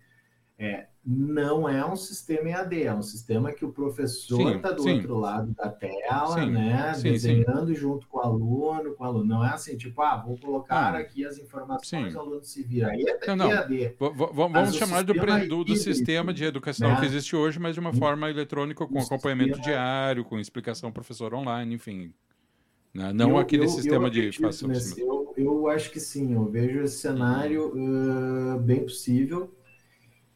[0.56, 4.94] é, não é um sistema EAD, é um sistema que o professor está do sim.
[4.94, 6.94] outro lado da tela, sim, né?
[6.94, 9.24] Sim, desenhando junto com o aluno, com o aluno.
[9.24, 12.90] Não é assim, tipo, ah, vou colocar ah, aqui as informações, o aluno se vira.
[12.90, 13.50] Aí é não, não.
[13.50, 13.96] EAD.
[13.98, 17.00] vamos chamar do, do, do, sistema de educação né?
[17.00, 19.76] que existe hoje, mas de uma forma eletrônica, com acompanhamento sistema...
[19.76, 22.14] diário, com explicação professor online, enfim.
[22.94, 23.12] Né?
[23.12, 24.66] Não eu, aquele eu, sistema eu de faça
[24.98, 29.52] eu, eu acho que sim, eu vejo esse cenário uh, bem possível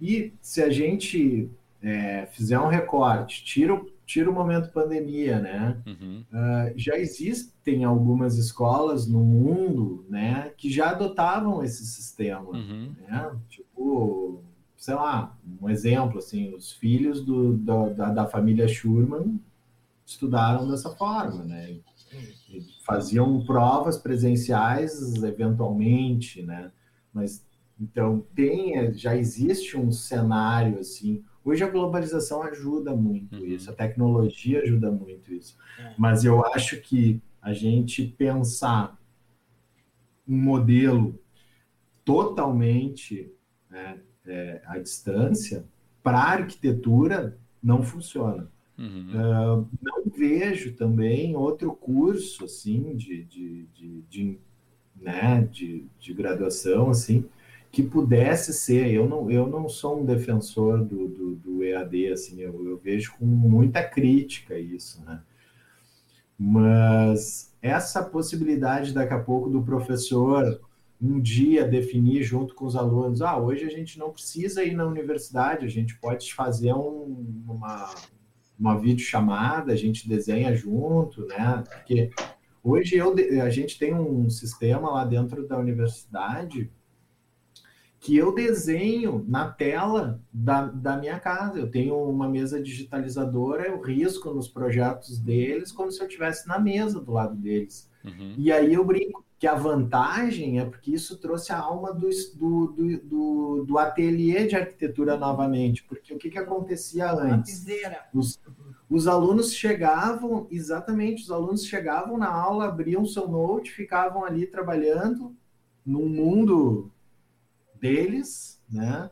[0.00, 1.50] e se a gente
[1.82, 5.82] é, fizer um recorte, tira, tira o momento pandemia, né?
[5.86, 6.24] Uhum.
[6.32, 12.94] Uh, já existem algumas escolas no mundo, né, que já adotavam esse sistema, uhum.
[13.08, 13.30] né?
[13.48, 14.42] Tipo,
[14.76, 19.40] sei lá, um exemplo, assim, os filhos do, da, da família Schurman
[20.04, 21.76] estudaram dessa forma, né?
[22.84, 26.70] Faziam provas presenciais eventualmente, né?
[27.12, 27.44] Mas
[27.78, 31.22] então, tem, já existe um cenário assim.
[31.44, 33.46] Hoje a globalização ajuda muito uhum.
[33.46, 35.56] isso, a tecnologia ajuda muito isso.
[35.78, 35.94] É.
[35.98, 38.98] Mas eu acho que a gente pensar
[40.26, 41.20] um modelo
[42.04, 43.30] totalmente
[43.70, 45.64] né, é, à distância
[46.02, 48.50] para a arquitetura não funciona.
[48.78, 49.08] Uhum.
[49.10, 54.38] Uh, não vejo também outro curso assim de, de, de, de
[54.94, 57.24] né, de, de graduação assim
[57.76, 58.90] que pudesse ser.
[58.90, 63.12] Eu não, eu não sou um defensor do, do, do EAD, assim, eu, eu, vejo
[63.18, 65.20] com muita crítica isso, né?
[66.38, 70.58] Mas essa possibilidade daqui a pouco do professor
[70.98, 74.86] um dia definir junto com os alunos, ah, hoje a gente não precisa ir na
[74.86, 77.94] universidade, a gente pode fazer um, uma,
[78.58, 81.62] uma videochamada, a gente desenha junto, né?
[81.68, 82.10] Porque
[82.64, 86.70] hoje eu, a gente tem um sistema lá dentro da universidade
[88.06, 91.58] que eu desenho na tela da, da minha casa.
[91.58, 96.56] Eu tenho uma mesa digitalizadora, eu risco nos projetos deles como se eu estivesse na
[96.56, 97.90] mesa do lado deles.
[98.04, 98.36] Uhum.
[98.38, 102.66] E aí eu brinco que a vantagem é porque isso trouxe a alma do, do,
[102.68, 105.82] do, do, do ateliê de arquitetura novamente.
[105.82, 107.64] Porque o que, que acontecia antes?
[108.14, 108.38] Os,
[108.88, 115.34] os alunos chegavam, exatamente, os alunos chegavam na aula, abriam seu note, ficavam ali trabalhando
[115.84, 116.92] num mundo
[117.80, 119.10] deles, né?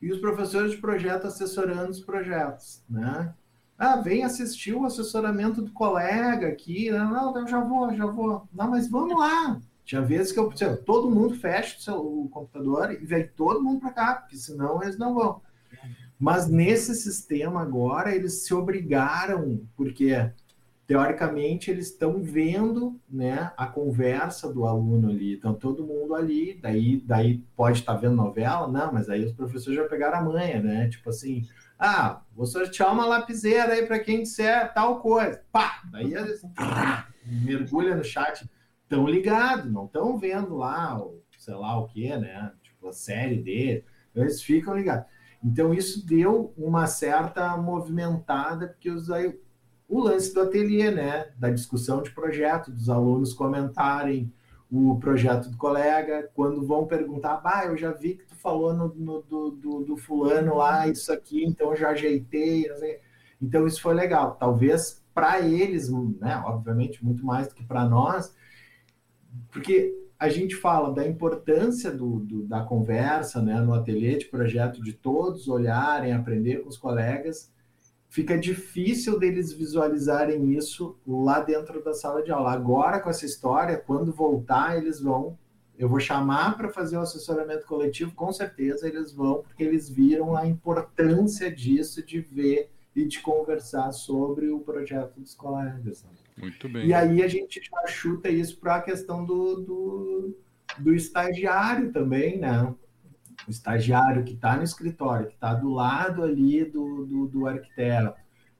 [0.00, 3.34] E os professores de projeto assessorando os projetos, né?
[3.78, 6.90] Ah, vem assistir o assessoramento do colega aqui.
[6.90, 8.46] Não, não, já vou, já vou.
[8.52, 9.58] Não, mas vamos lá.
[9.84, 10.52] Tinha vezes que eu,
[10.84, 14.82] todo mundo fecha o, seu, o computador e vem todo mundo para cá, porque senão
[14.82, 15.40] eles não vão.
[16.18, 20.30] Mas nesse sistema agora, eles se obrigaram, porque
[20.90, 27.00] teoricamente eles estão vendo né, a conversa do aluno ali, então todo mundo ali, daí,
[27.06, 30.60] daí pode estar tá vendo novela, não, mas aí os professores já pegaram a manha,
[30.60, 30.88] né?
[30.88, 31.46] Tipo assim,
[31.78, 35.40] ah, vou sortear uma lapiseira aí para quem disser tal coisa.
[35.52, 35.80] Pá!
[35.92, 36.42] Daí eles
[37.24, 38.50] mergulha no chat,
[38.82, 41.00] estão ligados, não estão vendo lá,
[41.38, 42.52] sei lá o que, né?
[42.64, 45.06] Tipo, a série dele, eles ficam ligados.
[45.40, 49.38] Então isso deu uma certa movimentada, porque os aí
[49.90, 51.30] o lance do ateliê, né?
[51.36, 54.32] Da discussão de projeto, dos alunos comentarem
[54.70, 58.94] o projeto do colega, quando vão perguntar, bah, eu já vi que tu falou no,
[58.94, 62.66] no do, do, do, fulano lá, isso aqui, então eu já ajeitei.
[63.42, 64.36] Então isso foi legal.
[64.38, 68.32] Talvez para eles, né, obviamente, muito mais do que para nós,
[69.50, 74.80] porque a gente fala da importância do, do, da conversa né, no ateliê de projeto,
[74.80, 77.50] de todos olharem, aprender com os colegas,
[78.10, 82.52] fica difícil deles visualizarem isso lá dentro da sala de aula.
[82.52, 85.38] Agora, com essa história, quando voltar, eles vão.
[85.78, 90.36] Eu vou chamar para fazer o assessoramento coletivo, com certeza eles vão, porque eles viram
[90.36, 96.02] a importância disso, de ver e de conversar sobre o projeto dos colegas.
[96.02, 96.10] Né?
[96.36, 96.86] Muito bem.
[96.86, 100.36] E aí a gente já chuta isso para a questão do, do,
[100.78, 102.74] do estagiário também, né?
[103.50, 108.14] O estagiário que está no escritório, que está do lado ali do, do, do arquiteto,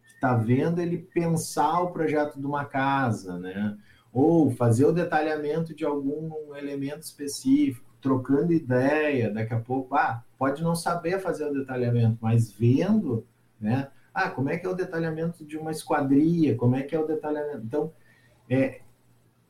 [0.05, 3.79] que está vendo ele pensar o projeto de uma casa, né?
[4.13, 10.61] Ou fazer o detalhamento de algum elemento específico, trocando ideia, daqui a pouco, ah, pode
[10.61, 13.25] não saber fazer o detalhamento, mas vendo,
[13.61, 13.89] né?
[14.13, 16.57] Ah, como é que é o detalhamento de uma esquadria?
[16.57, 17.63] Como é que é o detalhamento?
[17.65, 17.93] Então,
[18.49, 18.81] é,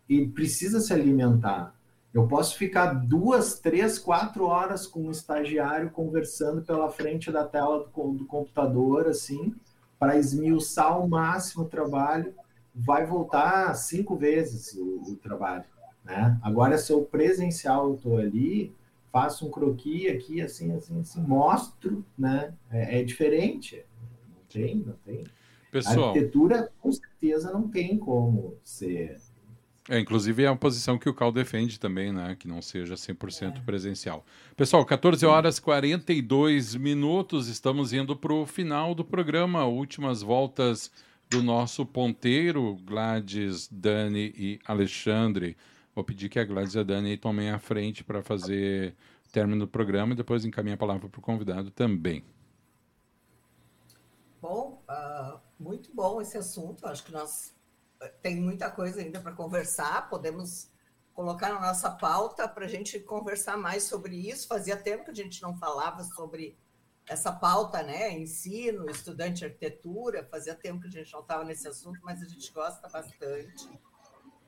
[0.07, 1.75] ele precisa se alimentar.
[2.13, 7.79] Eu posso ficar duas, três, quatro horas com um estagiário conversando pela frente da tela
[7.85, 9.55] do, do computador, assim,
[9.99, 12.35] para esmiuçar ao máximo o trabalho.
[12.75, 15.65] Vai voltar cinco vezes o, o trabalho.
[16.05, 16.37] Né?
[16.43, 18.75] Agora, se eu presencial eu estou ali,
[19.13, 22.53] faço um croquis aqui, assim, assim, assim, mostro, né?
[22.71, 23.85] É, é diferente.
[24.29, 25.25] Não tem, não tem.
[25.71, 29.17] Pessoal, a arquitetura, com certeza, não tem como ser
[29.91, 32.37] é, inclusive é uma posição que o Cal defende também, né?
[32.39, 33.61] Que não seja 100% é.
[33.63, 34.25] presencial.
[34.57, 39.67] Pessoal, 14 horas 42 minutos, estamos indo para o final do programa.
[39.67, 40.93] Últimas voltas
[41.29, 45.57] do nosso ponteiro, Gladys, Dani e Alexandre.
[45.93, 48.95] Vou pedir que a Gladys e a Dani tomem a frente para fazer
[49.27, 52.23] o término do programa e depois encaminhar a palavra para o convidado também.
[54.41, 56.87] Bom, uh, muito bom esse assunto.
[56.87, 57.53] Acho que nós
[58.23, 60.71] tem muita coisa ainda para conversar, podemos
[61.13, 64.49] colocar na nossa pauta para a gente conversar mais sobre isso.
[64.49, 66.57] Fazia tempo que a gente não falava sobre
[67.07, 68.13] essa pauta, né?
[68.13, 72.53] Ensino, estudante arquitetura, fazia tempo que a gente não estava nesse assunto, mas a gente
[72.53, 73.69] gosta bastante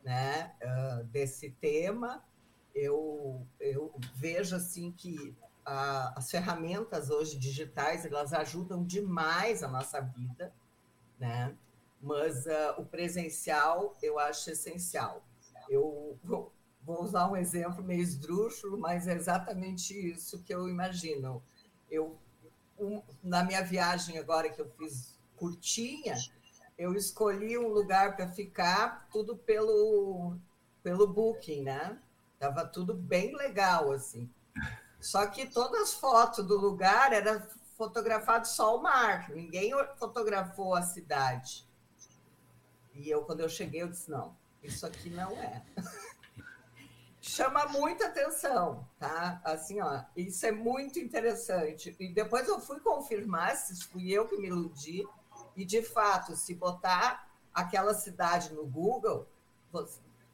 [0.02, 2.24] né, uh, desse tema.
[2.74, 10.00] Eu, eu vejo assim que a, as ferramentas hoje digitais elas ajudam demais a nossa
[10.00, 10.54] vida,
[11.18, 11.54] né?
[12.02, 15.24] Mas uh, o presencial eu acho essencial.
[15.68, 16.52] Eu vou,
[16.84, 21.42] usar um exemplo meio esdrúxulo, mas é exatamente isso que eu imagino.
[21.88, 22.18] Eu,
[22.78, 26.16] um, na minha viagem agora que eu fiz curtinha,
[26.76, 30.36] eu escolhi um lugar para ficar, tudo pelo,
[30.82, 31.98] pelo Booking, né?
[32.38, 34.28] Tava tudo bem legal, assim.
[35.00, 37.40] Só que todas as fotos do lugar era
[37.76, 41.66] fotografado só o mar, ninguém fotografou a cidade.
[42.94, 45.62] E eu, quando eu cheguei, eu disse, não, isso aqui não é.
[47.20, 49.40] Chama muita atenção, tá?
[49.44, 51.94] Assim, ó, isso é muito interessante.
[52.00, 55.06] E depois eu fui confirmar se fui eu que me iludi.
[55.54, 59.28] E, de fato, se botar aquela cidade no Google,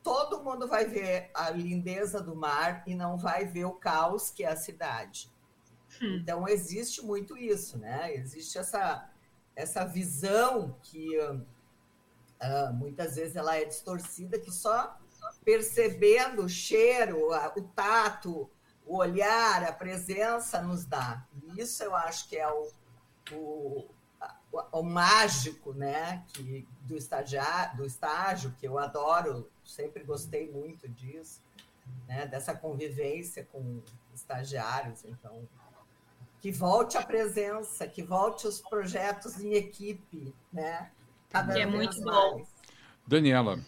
[0.02, 4.42] todo mundo vai ver a lindeza do mar e não vai ver o caos que
[4.42, 5.30] é a cidade.
[6.00, 6.20] Hum.
[6.22, 8.14] Então, existe muito isso, né?
[8.14, 9.10] Existe essa,
[9.54, 11.18] essa visão que
[12.40, 14.96] Uh, muitas vezes ela é distorcida, que só
[15.44, 18.48] percebendo o cheiro, o tato,
[18.86, 21.26] o olhar, a presença nos dá.
[21.56, 22.70] Isso eu acho que é o,
[23.32, 23.88] o,
[24.72, 26.24] o, mágico né?
[26.28, 31.42] que, do, estagiário, do estágio, que eu adoro, sempre gostei muito disso,
[32.06, 32.26] né?
[32.26, 33.82] dessa convivência com
[34.14, 35.04] estagiários.
[35.04, 35.46] Então,
[36.40, 40.90] que volte a presença, que volte os projetos em equipe, né?
[41.30, 42.44] Cada que é muito bom.
[43.06, 43.58] Daniela.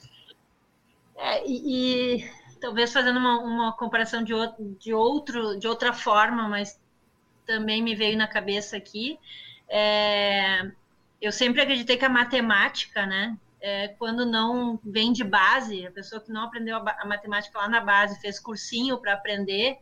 [1.17, 2.31] É, e, e,
[2.61, 6.81] talvez fazendo uma, uma comparação de, outro, de, outro, de outra forma, mas
[7.47, 9.19] também me veio na cabeça aqui,
[9.69, 10.71] É,
[11.21, 16.21] eu sempre acreditei que a matemática, né, é, quando não vem de base, a pessoa
[16.21, 19.79] que não aprendeu a, a matemática lá na base, fez cursinho para aprender,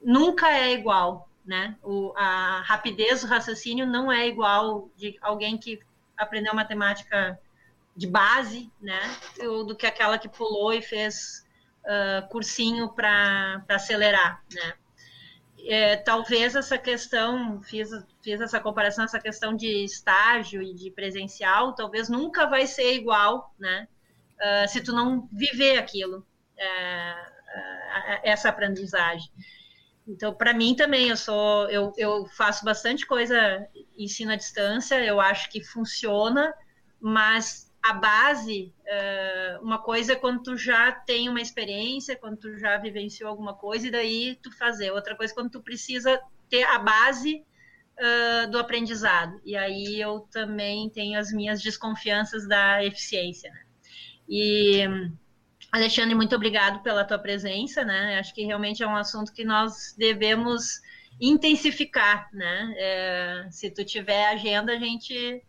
[0.00, 1.76] nunca é igual, né?
[1.82, 5.80] O, a rapidez do raciocínio não é igual de alguém que
[6.22, 7.38] aprendeu matemática
[7.96, 9.00] de base, né?
[9.40, 11.46] Ou do que aquela que pulou e fez
[11.84, 14.74] uh, cursinho para acelerar, né?
[15.64, 17.88] É, talvez essa questão, fiz,
[18.20, 23.54] fiz essa comparação, essa questão de estágio e de presencial, talvez nunca vai ser igual,
[23.58, 23.86] né?
[24.40, 27.32] Uh, se tu não viver aquilo, uh,
[28.24, 29.30] essa aprendizagem.
[30.06, 35.20] Então, para mim também, eu sou, eu, eu faço bastante coisa ensino à distância, eu
[35.20, 36.52] acho que funciona,
[37.00, 38.72] mas a base,
[39.60, 43.88] uma coisa é quando tu já tem uma experiência, quando tu já vivenciou alguma coisa,
[43.88, 44.92] e daí tu fazer.
[44.92, 47.44] Outra coisa é quando tu precisa ter a base
[48.50, 49.40] do aprendizado.
[49.44, 53.50] E aí eu também tenho as minhas desconfianças da eficiência.
[53.50, 53.60] Né?
[54.28, 54.84] E,
[55.72, 58.18] Alexandre, muito obrigado pela tua presença, né?
[58.18, 60.82] Acho que realmente é um assunto que nós devemos
[61.18, 62.74] intensificar, né?
[62.76, 65.42] É, se tu tiver agenda, a gente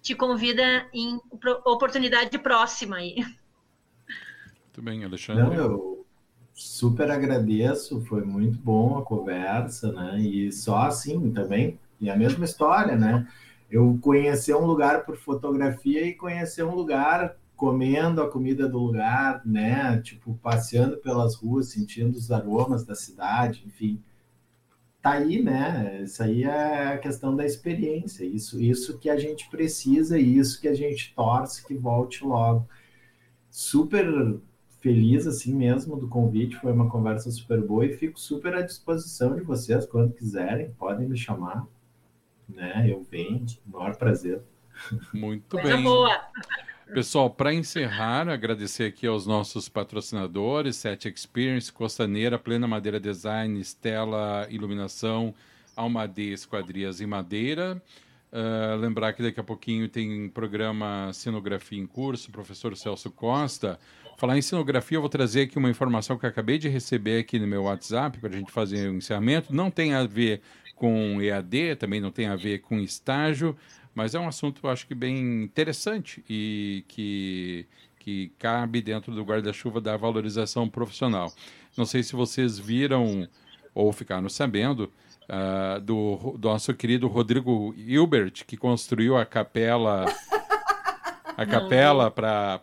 [0.00, 1.20] te convida em
[1.66, 3.16] oportunidade próxima aí.
[3.16, 5.42] Muito bem, Alexandre.
[5.44, 6.06] Não, eu
[6.54, 10.18] super agradeço, foi muito bom a conversa, né?
[10.18, 13.28] E só assim também, e a mesma história, né?
[13.70, 19.40] Eu conhecer um lugar por fotografia e conhecer um lugar comendo a comida do lugar,
[19.46, 20.00] né?
[20.02, 24.02] Tipo, passeando pelas ruas, sentindo os aromas da cidade, enfim
[25.00, 26.00] tá aí, né?
[26.02, 30.60] Isso aí é a questão da experiência, isso, isso que a gente precisa e isso
[30.60, 32.68] que a gente torce que volte logo.
[33.48, 34.06] Super
[34.80, 39.36] feliz assim mesmo do convite, foi uma conversa super boa e fico super à disposição
[39.36, 41.64] de vocês quando quiserem, podem me chamar,
[42.48, 42.88] né?
[42.88, 44.42] Eu venho, maior prazer.
[45.14, 45.80] Muito bem.
[45.80, 46.20] boa.
[46.94, 54.46] Pessoal, para encerrar, agradecer aqui aos nossos patrocinadores, Set Experience, Costaneira, Plena Madeira Design, Estela
[54.50, 55.34] Iluminação,
[55.74, 57.82] Almadê Esquadrias e Madeira.
[58.30, 63.78] Uh, lembrar que daqui a pouquinho tem programa Cenografia em Curso, professor Celso Costa.
[64.18, 67.38] Falar em cenografia, eu vou trazer aqui uma informação que eu acabei de receber aqui
[67.38, 69.54] no meu WhatsApp para a gente fazer o um encerramento.
[69.54, 70.42] Não tem a ver
[70.76, 73.56] com EAD, também não tem a ver com estágio,
[73.94, 77.66] mas é um assunto, acho que, bem interessante e que,
[77.98, 81.32] que cabe dentro do guarda-chuva da valorização profissional.
[81.76, 83.28] Não sei se vocês viram
[83.74, 84.90] ou ficaram sabendo
[85.28, 90.04] uh, do, do nosso querido Rodrigo Hilbert, que construiu a capela
[91.36, 92.58] a capela para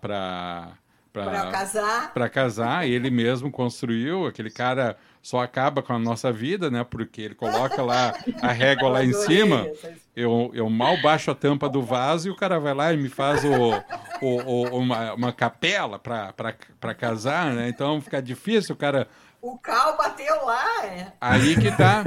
[1.11, 2.13] para casar.
[2.13, 6.83] Para casar, ele mesmo construiu, aquele cara só acaba com a nossa vida, né?
[6.83, 9.67] Porque ele coloca lá a régua lá em cima.
[10.15, 13.09] Eu, eu mal baixo a tampa do vaso e o cara vai lá e me
[13.09, 13.73] faz o,
[14.21, 17.69] o, o uma, uma capela para casar, né?
[17.69, 19.07] Então fica difícil, o cara.
[19.41, 21.13] O cal bateu lá, é.
[21.19, 22.03] Aí que tá.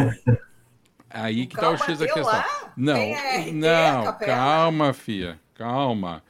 [1.08, 2.24] Aí o que tá o X da questão.
[2.24, 2.72] Lá?
[2.76, 2.96] Não,
[3.52, 6.22] não, calma, fia, calma.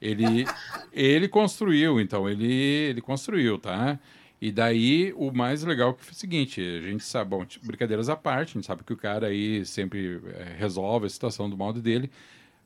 [0.00, 0.46] Ele,
[0.92, 3.98] ele construiu, então, ele, ele construiu, tá?
[4.40, 8.16] E daí, o mais legal que foi o seguinte, a gente sabe, bom, brincadeiras à
[8.16, 11.82] parte, a gente sabe que o cara aí sempre é, resolve a situação do modo
[11.82, 12.08] dele,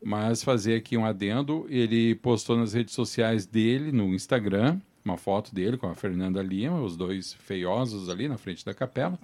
[0.04, 5.54] mas fazer aqui um adendo, ele postou nas redes sociais dele, no Instagram, uma foto
[5.54, 9.18] dele com a Fernanda Lima, os dois feiosos ali na frente da capela.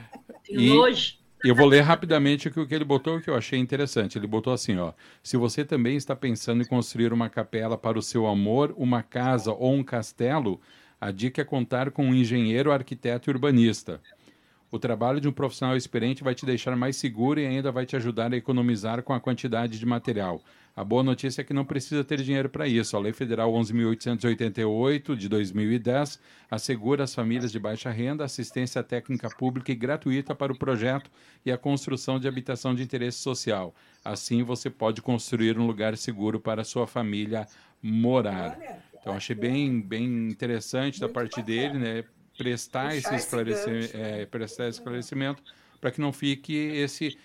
[0.48, 1.18] e hoje.
[1.42, 4.16] Eu vou ler rapidamente o que ele botou, que eu achei interessante.
[4.16, 8.02] Ele botou assim, ó: Se você também está pensando em construir uma capela para o
[8.02, 10.58] seu amor, uma casa ou um castelo,
[11.04, 14.00] a dica é contar com um engenheiro, arquiteto e urbanista.
[14.70, 17.94] O trabalho de um profissional experiente vai te deixar mais seguro e ainda vai te
[17.94, 20.40] ajudar a economizar com a quantidade de material.
[20.74, 22.96] A boa notícia é que não precisa ter dinheiro para isso.
[22.96, 26.18] A Lei Federal 11.888 de 2010
[26.50, 31.10] assegura às famílias de baixa renda assistência técnica pública e gratuita para o projeto
[31.44, 33.74] e a construção de habitação de interesse social.
[34.02, 37.46] Assim, você pode construir um lugar seguro para a sua família
[37.82, 38.58] morar.
[39.04, 41.46] Então achei bem, bem interessante Muito da parte bacana.
[41.46, 42.04] dele, né?
[42.38, 45.42] Prestar esse, esclarecimento, é, prestar esse esclarecimento
[45.78, 47.16] para que não fique esse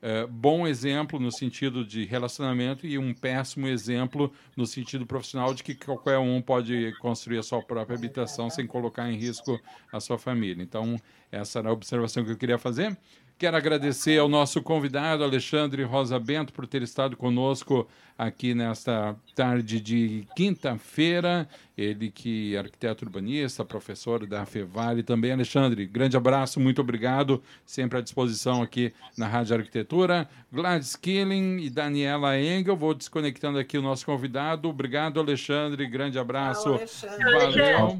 [0.00, 5.64] é, bom exemplo no sentido de relacionamento e um péssimo exemplo no sentido profissional de
[5.64, 9.60] que qualquer um pode construir a sua própria habitação sem colocar em risco
[9.92, 10.62] a sua família.
[10.62, 10.96] Então,
[11.32, 12.96] essa era a observação que eu queria fazer.
[13.36, 19.80] Quero agradecer ao nosso convidado, Alexandre Rosa Bento, por ter estado conosco aqui nesta tarde
[19.80, 21.48] de quinta-feira.
[21.76, 25.32] Ele que é arquiteto urbanista, professor da Fevale também.
[25.32, 27.42] Alexandre, grande abraço, muito obrigado.
[27.66, 30.28] Sempre à disposição aqui na Rádio Arquitetura.
[30.52, 32.76] Gladys Killing e Daniela Engel.
[32.76, 34.68] Vou desconectando aqui o nosso convidado.
[34.68, 35.84] Obrigado, Alexandre.
[35.88, 36.68] Grande abraço.
[36.68, 37.24] Alexandre.
[37.24, 37.98] Valeu.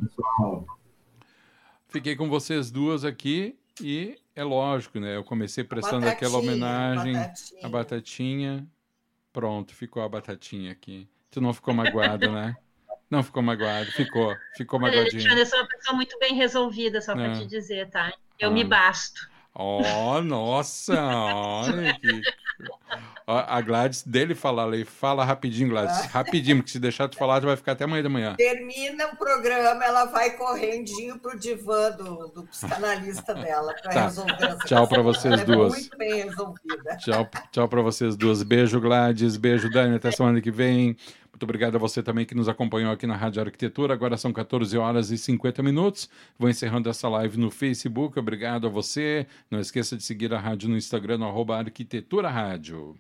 [1.89, 5.17] Fiquei com vocês duas aqui e é lógico, né?
[5.17, 7.17] Eu comecei prestando aquela homenagem
[7.63, 8.67] à batatinha.
[9.33, 11.09] Pronto, ficou a batatinha aqui.
[11.31, 12.57] Tu não ficou magoado, né?
[13.11, 15.21] Não ficou magoado, ficou, ficou magoadinho.
[15.23, 17.33] Alexandre, eu sou uma pessoa muito bem resolvida, só para É.
[17.41, 18.13] te dizer, tá?
[18.39, 18.53] Eu Ah.
[18.53, 19.29] me basto.
[19.55, 22.23] Oh, nossa, olha que.
[23.27, 26.05] A Gladys dele fala ali, fala rapidinho, Gladys.
[26.07, 28.35] Rapidinho, porque se deixar tu falar, tu vai ficar até amanhã da manhã.
[28.37, 34.05] Termina o programa, ela vai correndinho pro divã do, do psicanalista dela para Tá.
[34.05, 35.03] resolver essa Tchau questão.
[35.05, 35.73] vocês Ela é duas.
[35.73, 36.97] Muito bem resolvida.
[36.99, 38.43] Tchau, tchau para vocês duas.
[38.43, 39.37] Beijo, Gladys.
[39.37, 39.97] Beijo, Dani.
[39.97, 40.97] Até semana que vem.
[41.33, 43.93] Muito obrigado a você também que nos acompanhou aqui na Rádio Arquitetura.
[43.95, 46.09] Agora são 14 horas e 50 minutos.
[46.39, 48.19] Vou encerrando essa live no Facebook.
[48.19, 49.27] Obrigado a você.
[49.51, 52.97] Não esqueça de seguir a rádio no Instagram, no arroba Arquitetura Rádio.